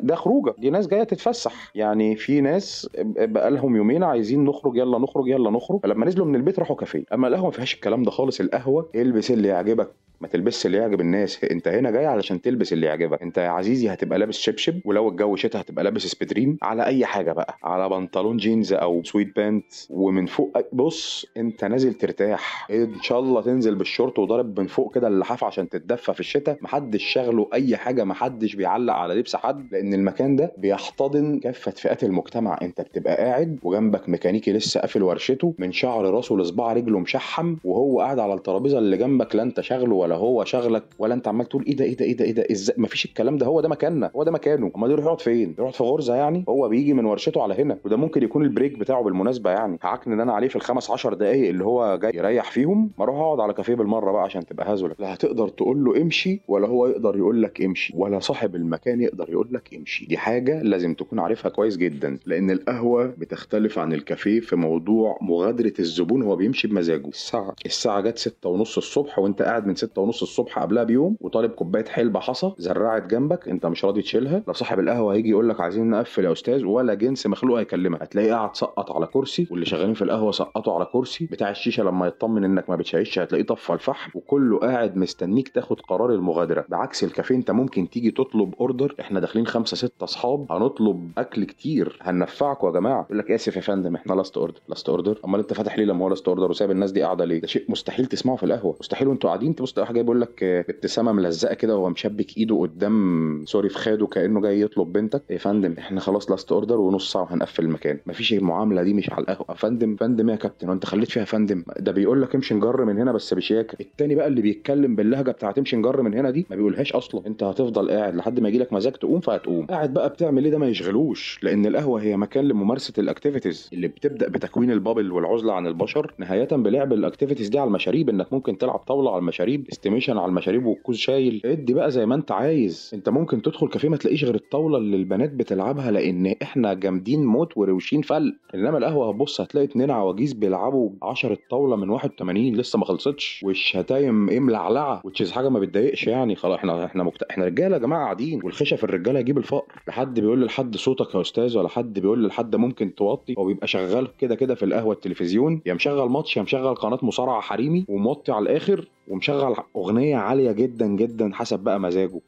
ده 0.01 0.15
خروجة. 0.15 0.53
دي 0.57 0.69
ناس 0.69 0.87
جاية 0.87 1.03
تتفسح. 1.03 1.71
يعني 1.75 2.15
في 2.15 2.41
ناس 2.41 2.89
بقى 3.05 3.51
لهم 3.51 3.75
يومين 3.75 4.03
عايزين 4.03 4.43
نخرج 4.45 4.77
يلا 4.77 4.99
نخرج 4.99 5.27
يلا 5.27 5.49
نخرج. 5.51 5.79
فلما 5.83 6.05
نزلوا 6.05 6.25
من 6.25 6.35
البيت 6.35 6.59
راحوا 6.59 6.75
كافيه. 6.75 7.03
أما 7.13 7.27
القهوة 7.27 7.45
ما 7.45 7.51
فيهاش 7.51 7.73
الكلام 7.73 8.03
ده 8.03 8.11
خالص. 8.11 8.39
القهوة 8.39 8.89
البس 8.95 9.31
اللي 9.31 9.47
يعجبك. 9.47 9.89
ما 10.21 10.27
تلبسش 10.27 10.65
اللي 10.65 10.77
يعجب 10.77 11.01
الناس. 11.01 11.43
انت 11.51 11.67
هنا 11.67 11.91
جاي 11.91 12.05
علشان 12.05 12.41
تلبس 12.41 12.73
اللي 12.73 12.87
يعجبك. 12.87 13.21
انت 13.21 13.37
يا 13.37 13.49
عزيزي 13.49 13.89
هتبقى 13.93 14.19
لابس 14.19 14.37
شبشب 14.37 14.79
ولو 14.85 15.09
الجو 15.09 15.35
شتاء 15.35 15.61
هتبقى 15.61 15.83
لابس 15.83 16.01
سويترين 16.01 16.57
على 16.61 16.85
أي 16.85 17.05
حاجة 17.05 17.31
بقى. 17.31 17.57
على 17.63 17.89
بنطلون 17.89 18.37
جينز 18.37 18.73
أو 18.73 19.03
sweat 19.03 19.35
pant. 19.35 19.65
ومن 19.89 20.25
فوق 20.25 20.57
بص 20.73 21.25
انت 21.37 21.65
نازل 21.65 21.93
ترتاح. 21.93 22.67
إن 22.71 23.01
شاء 23.01 23.19
الله 23.19 23.41
تنزل 23.41 23.75
بالشورت 23.75 24.19
وضارب 24.19 24.59
من 24.59 24.67
فوق 24.67 24.95
كده 24.95 25.07
اللحاف 25.07 25.43
عشان 25.43 25.69
تتدفى 25.69 26.13
في 26.13 26.19
الشتاء. 26.19 26.57
محدش 26.61 27.03
شغله 27.03 27.49
أي 27.53 27.77
حاجة 27.77 28.03
محدش 28.03 28.55
بيعلق 28.55 28.93
على 28.93 29.13
لبس 29.13 29.35
حد. 29.35 29.67
لأن 29.71 29.93
المكان 29.93 30.35
ده 30.35 30.51
بيحتضن 30.57 31.39
كافة 31.39 31.71
فئات 31.71 32.03
المجتمع. 32.03 32.59
انت 32.61 32.81
بتبقى 32.81 33.15
قاعد 33.17 33.59
وجنبك 33.63 34.09
ميكانيكي 34.09 34.53
لسه 34.53 34.79
قافل 34.79 35.03
ورشته. 35.03 35.53
من 35.59 35.71
شعر 35.71 36.05
راسه 36.05 36.35
لصباع 36.37 36.73
رجله 36.73 36.99
مشحم 36.99 37.55
وهو 37.63 37.99
قاعد 38.01 38.19
على 38.19 38.33
الترابيزة 38.33 38.79
اللي 38.79 38.97
جنبك 38.97 39.35
لا 39.35 39.43
انت 39.43 39.61
شغله 39.61 39.95
ولا 39.95 40.08
هو 40.15 40.43
شغلك 40.43 40.83
ولا 40.99 41.13
انت 41.13 41.27
عمال 41.27 41.45
تقول 41.49 41.65
إيه 41.65 41.75
ده 41.75 41.85
إيه 41.85 41.97
ده 41.97 42.05
إيه 42.05 42.15
ده 42.17 42.25
إيه 42.25 42.31
ده 42.31 42.45
إزاي؟ 42.51 42.75
مفيش 42.79 43.05
الكلام 43.05 43.37
ده 43.37 43.45
هو 43.45 43.61
ده 43.61 43.69
مكاننا 43.69 44.11
هو 44.15 44.23
ده 44.23 44.31
مكانه. 44.31 44.71
امال 44.75 44.91
يروح 44.91 45.05
يقعد 45.05 45.21
فين؟ 45.21 45.55
يقعد 45.59 45.73
في 45.73 45.83
غرزة 45.83 46.15
يعني؟ 46.15 46.45
هو 46.49 46.69
بيجي 46.69 46.93
من 46.93 47.05
ورشته 47.05 47.41
على 47.43 47.53
هنا 47.61 47.77
وده 47.85 47.97
ممكن 47.97 48.23
يكون 48.23 48.43
البريك 48.43 48.79
بتاعه 48.79 49.03
بالمناسبة 49.03 49.51
يعني. 49.51 49.79
هعكن 49.83 50.11
إن 50.11 50.19
أنا 50.19 50.33
عليه 50.33 50.47
في 50.47 50.55
الخمس 50.55 50.91
عشر 50.91 51.13
دقايق 51.13 51.49
اللي 51.49 51.63
هو 51.63 51.97
جاي 52.01 52.11
يريح 52.15 52.51
فيهم 52.51 52.91
ما 52.97 53.03
أروح 53.03 53.15
أقعد 53.19 53.39
على 53.39 53.53
كافيه 53.53 53.75
بالمرة 53.75 54.11
بقى 54.11 54.23
عشان 54.23 54.45
تبقى 54.45 54.73
هزله 54.73 54.95
لا 54.99 55.13
هتقدر 55.13 55.47
تقول 55.49 55.83
له 55.83 56.01
امشي 56.01 56.41
ولا 56.47 56.67
هو 56.67 56.87
يقدر 56.87 57.17
يقول 57.17 57.43
لك 57.43 57.61
امشي 57.61 57.93
ولا 57.97 58.19
صاحب 58.19 58.55
المكان 58.55 59.01
يقدر 59.01 59.29
يقول 59.29 59.47
لك 59.51 59.73
امشي. 59.75 60.05
دي 60.05 60.17
حاجة 60.17 60.61
لازم 60.61 60.93
تكون 60.93 61.19
عارفها 61.19 61.49
كويس 61.49 61.77
جدا 61.77 62.17
لأن 62.25 62.51
القهوة 62.51 63.05
بتختلف 63.17 63.79
عن 63.79 63.93
الكافيه 63.93 64.39
في 64.39 64.55
موضوع 64.55 65.17
مغادرة 65.21 65.73
الزبون 65.79 66.21
هو 66.23 66.35
بيمشي 66.35 66.67
بمزاجه. 66.67 67.07
الساعة 67.07 67.55
الساعة 67.65 68.01
جت 68.01 68.17
6 68.17 68.49
ونص 68.49 68.77
الصبح 68.77 69.19
وأنت 69.19 69.41
قاعد 69.41 69.67
من 69.67 69.75
6 69.75 69.98
ونص 69.99 70.21
الصبح 70.21 70.59
قبلها 70.59 70.83
بيوم 70.83 71.17
وطالب 71.21 71.51
كوباية 71.51 71.85
حلبة 71.85 72.19
حصى 72.19 72.51
زرعت 72.57 73.07
جنبك 73.07 73.49
انت 73.49 73.65
مش 73.65 73.85
راضي 73.85 74.01
تشيلها؟ 74.01 74.43
لا 74.47 74.53
صاحب 74.53 74.79
القهوة 74.79 75.13
هيجي 75.13 75.29
يقول 75.29 75.49
لك 75.49 75.61
عايزين 75.61 75.89
نقفل 75.89 76.25
يا 76.25 76.31
أستاذ 76.31 76.65
ولا 76.65 76.93
جنس 76.93 77.27
مخلوق 77.27 77.59
هيكلمك. 77.59 78.01
هتلاقيه 78.01 78.33
قاعد 78.33 78.55
سقط 78.55 78.91
على 78.91 79.05
كرسي 79.05 79.47
واللي 79.51 79.65
شغالين 79.65 79.93
في 79.93 80.01
القهوة 80.01 80.31
سقطوا 80.31 80.73
على 80.73 80.85
كرسي. 80.93 81.25
بتاع 81.25 81.49
الشيشة 81.49 81.83
لما 81.83 82.07
يطمن 82.07 82.43
انك 82.43 82.69
ما 82.69 82.75
بتشيش 82.75 83.19
هتلاقيه 83.19 83.45
طفى 83.45 83.73
الفحم 83.73 84.11
وكله 84.15 84.59
قاعد 84.59 84.97
مستنيك 84.97 85.47
تاخد 85.49 85.81
قرار 85.81 86.13
المغادرة. 86.13 86.65
بعكس 86.69 87.03
الكافيه 87.03 87.35
انت 87.35 87.51
ممكن 87.51 87.89
تيجي 87.89 88.11
تطلب 88.11 88.53
order 88.59 88.95
إحنا 88.99 89.19
داخلين 89.19 89.47
خمسة 89.47 89.77
ستة 89.77 90.03
أصحاب 90.03 90.45
هنطلب 90.51 91.11
أكل 91.17 91.43
كتير 91.43 91.99
هننفعكم 92.01 92.67
يا 92.67 92.71
جماعة. 92.71 93.05
يقول 93.05 93.19
لك 93.19 93.31
آسف 93.31 93.55
يا 93.55 93.61
فندم 93.61 93.95
إحنا 93.95 94.13
last 94.13 94.37
order 94.37 94.59
last 94.69 94.89
order 94.89 95.19
أمال 95.25 95.39
انت 95.39 95.53
فاتح 95.53 95.77
ليه 95.77 95.85
لما 95.85 96.05
هو 96.05 96.09
last 96.09 96.27
order 96.27 96.49
وسايب 96.49 96.71
الناس 96.71 96.91
دي 96.91 97.01
قاعدة 97.01 97.25
ليه؟ 97.25 97.41
ده 97.41 97.47
شيء 97.47 97.65
مستحيل 97.69 98.05
تسمعه 98.05 98.35
في 98.35 98.43
القهوة. 98.43 98.75
مستحيل 98.79 99.07
وانتوا 99.07 99.29
قاعدين 99.29 99.55
واحد 99.89 99.95
جاي 99.95 100.03
بيقول 100.03 100.21
لك 100.21 100.43
ابتسامة 100.43 101.11
ملزقة 101.11 101.53
كده 101.53 101.77
وهو 101.77 101.89
مشبك 101.89 102.37
ايده 102.37 102.55
قدام 102.61 103.43
sorry 103.45 103.69
فخاده 103.69 104.07
كأنه 104.07 104.41
جاي 104.41 104.61
يطلب 104.61 104.93
بنتك. 104.93 105.21
يا 105.29 105.37
فندم 105.37 105.75
إحنا 105.79 105.99
خلاص 105.99 106.31
last 106.31 106.51
order 106.51 106.79
ونص 106.79 107.11
ساعة 107.13 107.21
وهنقفل 107.23 107.63
المكان. 107.65 107.99
مفيش 108.07 108.33
المعاملة 108.33 108.83
دي 108.83 108.93
مش 108.93 109.09
على 109.11 109.21
القهوة. 109.21 109.45
يا 109.49 109.53
فندم 109.53 109.95
فندم 109.95 110.29
يا 110.29 110.35
كابتن 110.35 110.69
وانت 110.69 110.85
خليت 110.85 111.09
فيها 111.11 111.25
فندم؟ 111.25 111.63
ده 111.79 111.91
بيقول 111.91 112.21
لك 112.21 112.35
امشي 112.35 112.53
نجر 112.53 112.85
من 112.85 112.97
هنا 112.97 113.11
بس 113.11 113.33
بشياكه 113.33 113.77
التاني 113.81 114.15
بقى 114.15 114.27
اللي 114.27 114.41
بيتكلم 114.41 114.95
باللهجة 114.95 115.31
بتاعت 115.31 115.57
امشي 115.57 115.75
نجر 115.75 116.01
من 116.01 116.13
هنا 116.13 116.29
دي 116.31 116.45
ما 116.49 116.55
بيقولهاش 116.55 116.93
أصلا. 116.93 117.27
انت 117.27 117.43
هتفضل 117.43 117.89
قاعد 117.91 118.15
لحد 118.15 118.39
ما 118.39 118.49
يجي 118.49 118.57
لك 118.59 118.73
مزاج 118.73 118.93
تقوم 118.93 119.19
فهتقوم. 119.19 119.65
قاعد 119.65 119.93
بقى 119.93 120.09
بتعمل 120.09 120.43
إيه 120.45 120.51
ده 120.51 120.57
ما 120.57 120.67
يشغلوش 120.67 121.39
لأن 121.43 121.65
القهوة 121.65 122.01
هي 122.01 122.17
مكان 122.17 122.47
لممارسة 122.47 122.93
ال 122.97 123.04
activities 123.04 123.69
اللي 123.73 123.87
بتبدأ 123.87 124.29
بتكوين 124.29 124.71
ال 124.71 124.77
bubble 124.77 125.11
والعزلة 125.11 125.53
عن 125.53 125.67
البشر 125.67 126.13
نهاية 126.17 126.47
بلعب 126.51 126.93
ال 126.93 126.98
activities 126.98 127.49
دي 127.49 127.59
على 127.59 127.67
المشاريب 127.67 128.09
إنك 128.09 128.33
ممكن 128.33 128.57
تلعب 128.57 128.79
طاولة 128.79 129.11
على 129.11 129.19
المشاريب. 129.19 129.67
estimation 129.79 130.17
على 130.17 130.25
المشاريب 130.29 130.65
والكوز 130.65 130.97
شايل. 130.97 131.41
ادي 131.45 131.73
بقى 131.73 131.91
زي 131.91 132.05
ما 132.05 132.15
انت 132.15 132.31
عايز. 132.31 132.91
انت 132.93 133.09
ممكن 133.09 133.41
تدخل 133.41 133.67
كافيه 133.67 133.89
ما 133.89 133.97
تلاقيش 133.97 134.23
غير 134.23 134.35
الطاولة 134.35 134.77
اللي 134.77 134.97
البنات 134.97 135.31
بتلعبها 135.33 135.91
لأن 135.91 136.35
إحنا 136.41 136.73
جامدين 136.73 137.25
موت 137.25 137.57
وروشين 137.57 138.01
فل. 138.01 138.37
إنما 138.55 138.77
القهوة 138.77 139.09
هتبص 139.09 139.41
هتلاقي 139.41 139.65
اتنين 139.65 139.91
عواجيز 139.91 140.33
بيلعبوا 140.33 140.89
10 141.03 141.37
طاوله 141.49 141.75
من 141.75 141.89
81 141.89 142.55
لسه 142.55 142.79
ما 142.79 142.85
خلصتش. 142.85 143.41
والشتايم 143.43 144.29
إيه 144.29 144.39
ملعلعة 144.39 145.01
وتشيز 145.05 145.31
حاجة 145.31 145.49
ما 145.49 145.59
بتضايقش 145.59 146.07
يعني. 146.07 146.35
خلاص 146.35 146.57
إحنا 146.57 146.85
إحنا 146.85 147.03
مكت... 147.03 147.23
إحنا 147.23 147.45
رجالة 147.45 147.75
يا 147.75 147.81
جماعة 147.81 148.03
قاعدين. 148.03 148.41
والخشة 148.43 148.75
في 148.75 148.83
الرجالة 148.83 149.19
يجيب 149.19 149.37
الفقر. 149.37 149.73
لحد 149.87 150.19
بيقول 150.19 150.45
لحد 150.45 150.75
صوتك 150.77 151.15
يا 151.15 151.21
أستاذ 151.21 151.57
ولا 151.57 151.69
حد 151.69 151.99
بيقول 151.99 152.27
لحد 152.27 152.55
ممكن 152.55 152.95
توطي. 152.95 153.35
هو 153.37 153.45
بيبقى 153.45 153.67
شغال 153.67 154.07
كده 154.17 154.35
كده 154.35 154.55
في 154.55 154.65
القهوة 154.65 154.93
التلفزيون. 154.93 155.61
يا 155.65 155.73
مشغل 155.73 156.09
ماتش 156.09 156.37
يا 156.37 156.41
مشغل 156.41 156.75
قناة 156.75 156.99
مصارعة 157.01 157.41
حريمي 157.41 157.85
وموطي 157.87 158.31
على 158.31 158.43
الآخر 158.43 158.87
ومشغل 159.07 159.55
أغنية 159.75 160.15
عالية 160.17 160.51
جدا 160.51 160.87
جدا 160.87 161.29
حسب 161.33 161.59
بقى 161.59 161.79
مزاجه. 161.79 162.19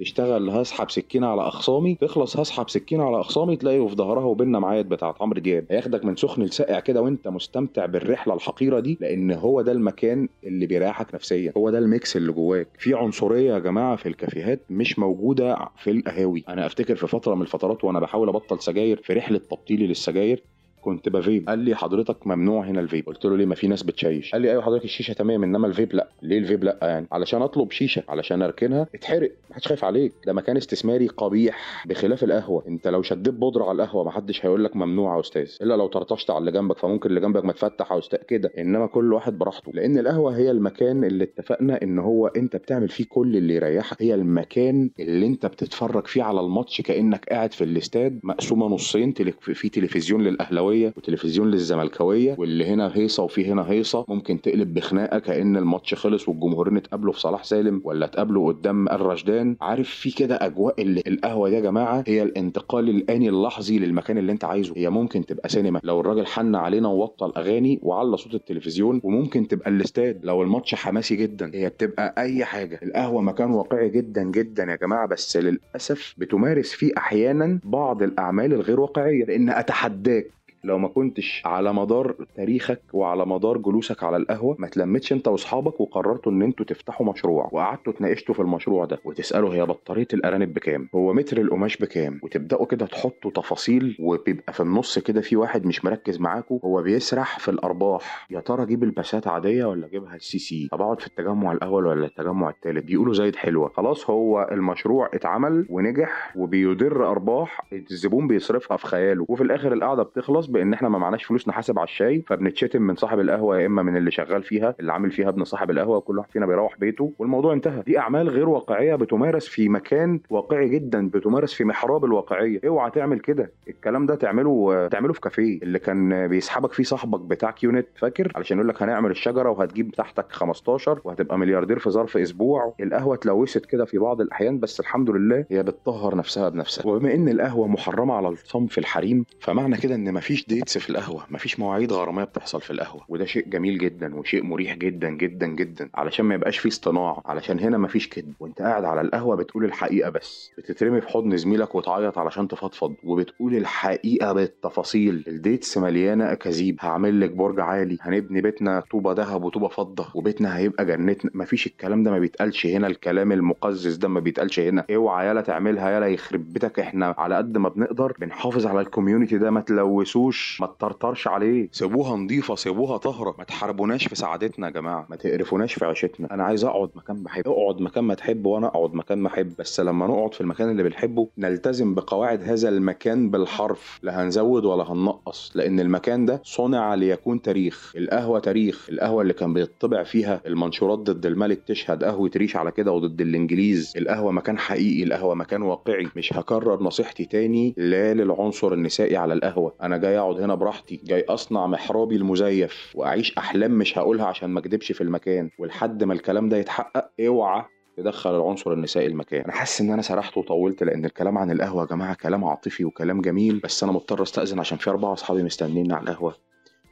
تشتغل 0.00 0.50
هسحب 0.50 0.90
سكينة 0.90 1.26
على 1.26 1.42
أخصامي 1.42 1.94
تخلص 1.94 2.36
هسحب 2.36 2.68
سكينة 2.70 3.04
على 3.04 3.20
أخصامي 3.20 3.56
تلاقيه 3.56 3.86
في 3.86 3.94
ظهرها 3.94 4.24
وبيننا 4.24 4.58
معايد 4.58 4.88
بتاعت 4.88 5.22
عمرو 5.22 5.40
دياب. 5.40 5.66
هياخدك 5.70 6.04
من 6.04 6.16
سخن 6.16 6.42
لساقع 6.42 6.80
كده 6.80 7.02
وانت 7.02 7.28
مستمتع 7.28 7.86
بالرحلة 7.86 8.34
الحقيرة 8.34 8.80
دي 8.80 8.98
لأن 9.00 9.32
هو 9.32 9.62
ده 9.62 9.72
المكان 9.72 10.28
اللي 10.44 10.66
بيريحك 10.66 11.14
نفسيا. 11.14 11.52
هو 11.56 11.70
ده 11.70 11.78
الميكس 11.78 12.16
اللي 12.16 12.32
جواك. 12.32 12.68
في 12.78 12.94
عنصرية 12.94 13.52
يا 13.54 13.58
جماعة 13.58 13.96
في 13.96 14.08
الكافيهات 14.08 14.60
مش 14.70 14.98
موجودة 14.98 15.56
في 15.78 15.90
القهاوي. 15.90 16.44
أنا 16.48 16.66
أفتكر 16.66 16.96
في 16.96 17.06
فترة 17.06 17.34
من 17.34 17.42
الفترات 17.42 17.84
وأنا 17.84 18.00
بحاول 18.00 18.28
أبطل 18.28 18.60
سجاير 18.60 19.00
في 19.04 19.12
رحلة 19.12 19.38
تبطيلي 19.38 19.86
للسجاير 19.86 20.42
كنت 20.82 21.08
بفيب. 21.08 21.48
قال 21.48 21.58
لي 21.58 21.74
حضرتك 21.74 22.26
ممنوع 22.26 22.64
هنا 22.64 22.80
الفيب. 22.80 23.06
قلت 23.06 23.24
له 23.24 23.36
ليه 23.36 23.46
ما 23.46 23.54
في 23.54 23.66
ناس 23.68 23.82
بتشيش؟ 23.82 24.32
قال 24.32 24.42
لي 24.42 24.50
أيوه 24.50 24.62
حضرتك 24.62 24.84
الشيشة 24.84 25.12
تمام 25.12 25.42
إنما 25.42 25.66
الفيب 25.66 25.94
لأ. 25.94 26.08
ليه 26.22 26.38
الفيب 26.38 26.64
لأ 26.64 26.78
يعني؟ 26.82 27.06
علشان 27.12 27.42
أطلب 27.42 27.70
شيشة 27.70 28.02
علشان 28.08 28.42
أركنها. 28.42 28.86
اتحرق 28.94 29.32
محدش 29.50 29.66
خايف 29.68 29.84
عليك. 29.84 30.12
ده 30.26 30.32
مكان 30.32 30.56
استثماري 30.56 31.06
قبيح 31.06 31.86
بخلاف 31.86 32.24
القهوة. 32.24 32.62
أنت 32.68 32.88
لو 32.88 33.02
شديت 33.02 33.34
بودرة 33.34 33.64
على 33.64 33.82
القهوة 33.82 34.04
محدش 34.04 34.46
هيقول 34.46 34.64
لك 34.64 34.76
ممنوع 34.76 35.14
يا 35.14 35.20
أستاذ 35.20 35.48
إلا 35.62 35.74
لو 35.76 35.86
طرطشت 35.86 36.30
على 36.30 36.38
اللي 36.38 36.52
جنبك 36.52 36.78
فممكن 36.78 37.08
اللي 37.08 37.20
جنبك 37.20 37.44
ما 37.44 37.52
تفتح 37.52 37.92
يا 37.92 37.98
أستاذ 37.98 38.18
كده. 38.18 38.52
إنما 38.58 38.86
كل 38.86 39.12
واحد 39.12 39.38
براحته 39.38 39.72
لأن 39.72 39.98
القهوة 39.98 40.36
هي 40.36 40.50
المكان 40.50 41.04
اللي 41.04 41.24
اتفقنا 41.24 41.82
إن 41.82 41.98
هو 41.98 42.26
أنت 42.26 42.56
بتعمل 42.56 42.88
فيه 42.88 43.04
كل 43.08 43.36
اللي 43.36 43.54
يريحك. 43.54 44.02
هي 44.02 44.14
المكان 44.14 44.90
اللي 45.00 45.26
أنت 45.26 45.46
بتتفرج 45.46 46.06
فيه 46.06 46.22
على 46.22 46.40
الماتش 46.40 46.80
كأنك 46.80 47.24
قاعد 47.24 47.52
في 47.52 47.64
الاستاد 47.64 48.20
مقسومة 48.22 48.66
نصين 48.66 49.12
في 49.40 49.68
تلفزيون 49.68 50.22
للأهلاوية 50.22 50.69
وتلفزيون 50.96 51.50
للزملكاوية 51.50 52.34
واللي 52.38 52.66
هنا 52.66 52.96
هيصة 52.96 53.22
وفي 53.22 53.46
هنا 53.46 53.70
هيصة. 53.70 54.04
ممكن 54.08 54.40
تقلب 54.40 54.74
بخناقة 54.74 55.18
كأن 55.18 55.56
الماتش 55.56 55.94
خلص 55.94 56.28
والجمهورين 56.28 56.76
اتقابلوا 56.76 57.12
في 57.12 57.20
صلاح 57.20 57.44
سالم 57.44 57.80
ولا 57.84 58.06
اتقابلوا 58.06 58.52
قدام 58.52 58.88
الرشدان. 58.88 59.56
عارف 59.60 59.88
في 59.90 60.10
كده 60.10 60.34
أجواء 60.40 60.82
اللي 60.82 61.02
القهوة 61.06 61.48
دي 61.48 61.54
يا 61.54 61.60
جماعة؟ 61.60 62.04
هي 62.06 62.22
الانتقال 62.22 62.88
الآني 62.88 63.28
اللحظي 63.28 63.78
للمكان 63.78 64.18
اللي 64.18 64.32
أنت 64.32 64.44
عايزه. 64.44 64.74
هي 64.76 64.90
ممكن 64.90 65.26
تبقى 65.26 65.48
سينما 65.48 65.80
لو 65.84 66.00
الراجل 66.00 66.26
حن 66.26 66.54
علينا 66.54 66.88
ووطى 66.88 67.26
الاغاني 67.26 67.80
وعلى 67.82 68.16
صوت 68.16 68.34
التلفزيون 68.34 69.00
وممكن 69.04 69.48
تبقى 69.48 69.70
الاستاد 69.70 70.20
لو 70.24 70.42
الماتش 70.42 70.74
حماسي 70.74 71.16
جدا. 71.16 71.50
هي 71.54 71.68
بتبقى 71.68 72.14
أي 72.18 72.44
حاجة. 72.44 72.80
القهوة 72.82 73.22
مكان 73.22 73.50
واقعي 73.50 73.88
جدا 73.88 74.22
جدا 74.22 74.64
يا 74.70 74.76
جماعة 74.76 75.06
بس 75.08 75.36
للأسف 75.36 76.14
بتمارس 76.18 76.72
فيه 76.72 76.92
أحيانا 76.96 77.60
بعض 77.64 78.02
الأعمال 78.02 78.52
الغير 78.52 78.80
واقعية. 78.80 79.24
لأن 79.24 79.50
أتحداك 79.50 80.30
لو 80.64 80.78
ما 80.78 80.88
كنتش 80.88 81.42
على 81.44 81.72
مدار 81.74 82.14
تاريخك 82.36 82.80
وعلى 82.92 83.26
مدار 83.26 83.58
جلوسك 83.58 84.02
على 84.04 84.16
القهوة 84.16 84.56
ما 84.58 84.66
تلمتش 84.68 85.12
انت 85.12 85.28
واصحابك 85.28 85.80
وقررتوا 85.80 86.32
ان 86.32 86.42
أنتوا 86.42 86.66
تفتحوا 86.66 87.06
مشروع 87.06 87.48
وقعدتوا 87.52 87.92
تناقشتوا 87.92 88.34
في 88.34 88.40
المشروع 88.42 88.84
ده 88.84 88.98
وتسألوا 89.04 89.54
هي 89.54 89.66
بطارية 89.66 90.06
الأرانب 90.14 90.54
بكام؟ 90.54 90.88
هو 90.94 91.12
متر 91.12 91.40
القماش 91.40 91.76
بكام؟ 91.76 92.20
وتبدأوا 92.22 92.66
كده 92.66 92.86
تحطوا 92.86 93.30
تفاصيل 93.30 93.96
وبيبقى 94.00 94.52
في 94.52 94.60
النص 94.60 94.98
كده 94.98 95.20
في 95.20 95.36
واحد 95.36 95.66
مش 95.66 95.84
مركز 95.84 96.20
معاكم 96.20 96.58
هو 96.64 96.82
بيسرح 96.82 97.38
في 97.38 97.50
الأرباح. 97.50 98.26
يا 98.30 98.40
ترى 98.40 98.62
أجيب 98.62 98.82
الباسات 98.84 99.26
عادية 99.26 99.64
ولا 99.64 99.86
أجيبها 99.86 100.16
ال 100.16 100.38
CC؟ 100.38 100.68
طب 100.72 100.82
أقعد 100.82 101.00
في 101.00 101.06
التجمع 101.06 101.52
الأول 101.52 101.86
ولا 101.86 102.06
التجمع 102.06 102.50
الثالث 102.50 102.84
بيقولوا 102.84 103.14
زايد 103.14 103.36
حلوة. 103.36 103.68
خلاص 103.68 104.10
هو 104.10 104.48
المشروع 104.52 105.10
اتعمل 105.14 105.66
ونجح 105.70 106.32
وبيدر 106.36 107.10
أرباح 107.10 107.66
الزبون 107.72 108.26
بيصرفها 108.28 108.76
في 108.76 108.86
خياله 108.86 109.26
وفي 109.28 109.42
الآخر 109.42 109.72
القعدة 109.72 110.02
بتخلص 110.02 110.46
بان 110.52 110.72
إحنا 110.72 110.88
ما 110.88 110.98
معناش 110.98 111.24
فلوس 111.24 111.48
نحاسب 111.48 111.78
على 111.78 111.84
الشاي 111.86 112.22
فبنتشتم 112.26 112.82
من 112.82 112.94
صاحب 112.94 113.20
القهوة 113.20 113.60
يا 113.60 113.66
إما 113.66 113.82
من 113.82 113.96
اللي 113.96 114.10
شغال 114.10 114.42
فيها 114.42 114.74
اللي 114.80 114.92
عامل 114.92 115.10
فيها 115.10 115.28
ابن 115.28 115.44
صاحب 115.44 115.70
القهوة 115.70 115.96
وكل 115.96 116.18
واحد 116.18 116.30
فينا 116.30 116.46
بيروح 116.46 116.78
بيته 116.78 117.12
والموضوع 117.18 117.52
انتهى. 117.52 117.82
دي 117.82 117.98
أعمال 117.98 118.28
غير 118.28 118.48
واقعية 118.48 118.94
بتمارس 118.94 119.48
في 119.48 119.68
مكان 119.68 120.20
واقعي 120.30 120.68
جدا 120.68 121.08
بتمارس 121.08 121.54
في 121.54 121.64
محراب 121.64 122.04
الواقعية. 122.04 122.60
اوعى 122.66 122.90
تعمل 122.90 123.20
كده. 123.20 123.52
الكلام 123.68 124.06
ده 124.06 124.14
تعمله 124.14 124.88
تعمله 124.88 125.12
في 125.12 125.20
كافيه. 125.20 125.58
اللي 125.62 125.78
كان 125.78 126.28
بيسحبك 126.28 126.72
فيه 126.72 126.82
صاحبك 126.84 127.20
بتاع 127.20 127.50
QNET 127.50 127.86
فاكر؟ 127.96 128.32
علشان 128.36 128.56
يقول 128.56 128.68
لك 128.68 128.82
هنعمل 128.82 129.10
الشجرة 129.10 129.50
وهتجيب 129.50 129.90
تحتك 129.90 130.32
15 130.32 131.00
وهتبقى 131.04 131.38
ملياردير 131.38 131.78
في 131.78 131.90
ظرف 131.90 132.16
أسبوع. 132.16 132.74
القهوة 132.80 133.14
اتلوثت 133.14 133.66
كده 133.66 133.84
في 133.84 133.98
بعض 133.98 134.20
الأحيان 134.20 134.58
بس 134.60 134.80
الحمد 134.80 135.10
لله 135.10 135.44
هي 135.50 135.62
بتطهر 135.62 136.16
نفسها 136.16 136.48
بنفسها. 136.48 136.86
وبما 136.86 137.14
إن 137.14 137.28
القهوة 137.28 137.68
محرمة 137.68 138.14
على 138.14 138.28
الصنف 138.28 138.78
الحريم 138.78 139.24
فمعنى 139.40 139.76
كده 139.76 139.94
إن 139.94 140.14
مفيش 140.14 140.39
dates 140.48 140.78
في 140.78 140.90
القهوة 140.90 141.22
مفيش 141.30 141.60
مواعيد 141.60 141.92
غرامية 141.92 142.24
بتحصل 142.24 142.60
في 142.60 142.70
القهوة 142.70 143.02
وده 143.08 143.24
شيء 143.24 143.48
جميل 143.48 143.78
جدا 143.78 144.14
وشيء 144.16 144.44
مريح 144.44 144.74
جدا 144.76 145.08
جدا 145.10 145.46
جدا 145.46 145.88
علشان 145.94 146.24
ما 146.24 146.34
يبقاش 146.34 146.58
فيه 146.58 146.68
اصطناع 146.68 147.22
علشان 147.26 147.60
هنا 147.60 147.78
مفيش 147.78 148.08
كذب 148.08 148.32
وانت 148.40 148.62
قاعد 148.62 148.84
على 148.84 149.00
القهوة 149.00 149.36
بتقول 149.36 149.64
الحقيقة 149.64 150.10
بتترمي 150.10 151.00
في 151.00 151.08
حضن 151.08 151.36
زميلك 151.36 151.74
وتعيط 151.74 152.18
علشان 152.18 152.48
تفضفض 152.48 152.94
وبتقول 153.04 153.54
الحقيقة 153.54 154.32
بالتفاصيل 154.32 155.24
ال 155.28 155.36
dates 155.36 155.78
مليانة 155.78 156.32
اكاذيب 156.32 156.76
هعمل 156.80 157.20
لك 157.20 157.30
برج 157.30 157.60
عالي 157.60 157.98
هنبني 158.00 158.40
بيتنا 158.40 158.80
طوبة 158.90 159.12
ذهب 159.12 159.44
وطوبة 159.44 159.68
فضة 159.68 160.06
وبيتنا 160.14 160.58
هيبقى 160.58 160.84
جنتنا 160.84 161.30
مفيش 161.34 161.66
الكلام 161.66 162.02
ده 162.02 162.10
ما 162.10 162.18
بيتقالش 162.18 162.66
هنا 162.66 162.86
الكلام 162.86 163.32
المقزز 163.32 163.96
ده 163.96 164.08
ما 164.08 164.20
بيتقالش 164.20 164.60
هنا 164.60 164.84
اوعى 164.94 165.26
يالا 165.28 165.40
تعملها 165.40 165.90
يالا 165.90 166.06
يخرب 166.06 166.52
بيتك 166.52 166.78
إحنا 166.80 167.14
على 167.18 167.34
قد 167.36 167.58
ما 167.58 167.68
بنقدر 167.68 168.12
بنحافظ 168.20 168.66
على 168.66 168.80
ال 168.80 168.86
community 168.86 169.38
ده 169.38 169.50
ما 169.50 169.60
تلوثوش. 169.60 170.29
ما 170.60 170.66
تطرطرش 170.66 171.28
عليه. 171.28 171.68
سيبوها 171.72 172.16
نظيفة 172.16 172.54
سيبوها 172.54 172.96
طهره 172.96 173.34
ما 173.38 173.44
تحاربوناش 173.44 174.08
في 174.08 174.14
سعادتنا 174.16 174.66
يا 174.66 174.72
جماعة. 174.72 175.06
ما 175.10 175.16
تقرفوناش 175.16 175.74
في 175.74 175.84
عيشتنا. 175.84 176.34
أنا 176.34 176.44
عايز 176.44 176.64
أقعد 176.64 176.90
مكان 176.94 177.22
بحب 177.22 177.48
أقعد 177.48 177.80
مكان 177.80 178.04
ما 178.04 178.14
تحب 178.14 178.46
وأنا 178.46 178.66
أقعد 178.66 178.94
مكان 178.94 179.18
ما 179.18 179.28
أحب. 179.28 179.52
بس 179.58 179.80
لما 179.80 180.06
نقعد 180.06 180.34
في 180.34 180.40
المكان 180.40 180.70
اللي 180.70 180.82
بنحبه 180.82 181.28
نلتزم 181.38 181.94
بقواعد 181.94 182.42
هذا 182.42 182.68
المكان 182.68 183.30
بالحرف. 183.30 183.98
لا 184.02 184.22
هنزود 184.22 184.64
ولا 184.64 184.92
هننقص 184.92 185.52
لأن 185.54 185.80
المكان 185.80 186.26
ده 186.26 186.40
صنع 186.44 186.94
ليكون 186.94 187.42
تاريخ. 187.42 187.92
القهوة 187.96 188.38
تاريخ. 188.38 188.86
القهوة 188.92 189.22
اللي 189.22 189.32
كان 189.32 189.54
بيطبع 189.54 190.02
فيها 190.02 190.40
المنشورات 190.46 190.98
ضد 190.98 191.26
الملك 191.26 191.62
تشهد 191.66 192.04
قهوة 192.04 192.30
ريش 192.36 192.56
على 192.56 192.70
كده 192.70 192.92
وضد 192.92 193.20
الإنجليز. 193.20 193.92
القهوة 193.96 194.32
مكان 194.32 194.58
حقيقي. 194.58 195.02
القهوة 195.02 195.34
مكان 195.34 195.62
واقعي. 195.62 196.08
مش 196.16 196.32
هكرر 196.32 196.82
نصيحتي 196.82 197.24
تاني 197.24 197.74
لا 197.76 198.14
للعنصر 198.14 198.72
النسائي 198.72 199.16
على 199.16 199.34
القهوة. 199.34 199.74
أنا 199.82 199.96
جاي 199.96 200.18
اقعد 200.20 200.40
هنا 200.40 200.54
براحتي 200.54 201.00
جاي 201.04 201.24
أصنع 201.28 201.66
محرابي 201.66 202.16
المزيف 202.16 202.92
وأعيش 202.94 203.38
أحلام 203.38 203.70
مش 203.70 203.98
هقولها 203.98 204.26
عشان 204.26 204.50
ما 204.50 204.60
أكدبش 204.60 204.92
في 204.92 205.00
المكان. 205.00 205.50
ولحد 205.58 206.04
ما 206.04 206.12
الكلام 206.14 206.48
ده 206.48 206.56
يتحقق 206.56 207.10
اوعى 207.26 207.64
تدخل 207.96 208.36
العنصر 208.36 208.72
النسائي 208.72 209.06
المكان. 209.06 209.44
أنا 209.44 209.52
حاسس 209.52 209.80
إن 209.80 209.90
أنا 209.90 210.02
سرحت 210.02 210.36
وطولت 210.38 210.82
لأن 210.82 211.04
الكلام 211.04 211.38
عن 211.38 211.50
القهوة 211.50 211.82
يا 211.82 211.86
جماعة 211.88 212.14
كلام 212.14 212.44
عاطفي 212.44 212.84
وكلام 212.84 213.20
جميل 213.20 213.58
بس 213.64 213.82
أنا 213.82 213.92
مضطر 213.92 214.22
أستأذن 214.22 214.58
عشان 214.58 214.78
في 214.78 214.90
أربعة 214.90 215.12
أصحابي 215.12 215.42
مستنيني 215.42 215.94
على 215.94 216.10
القهوة. 216.10 216.34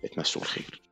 اتمسوا 0.05 0.43
الخير 0.43 0.83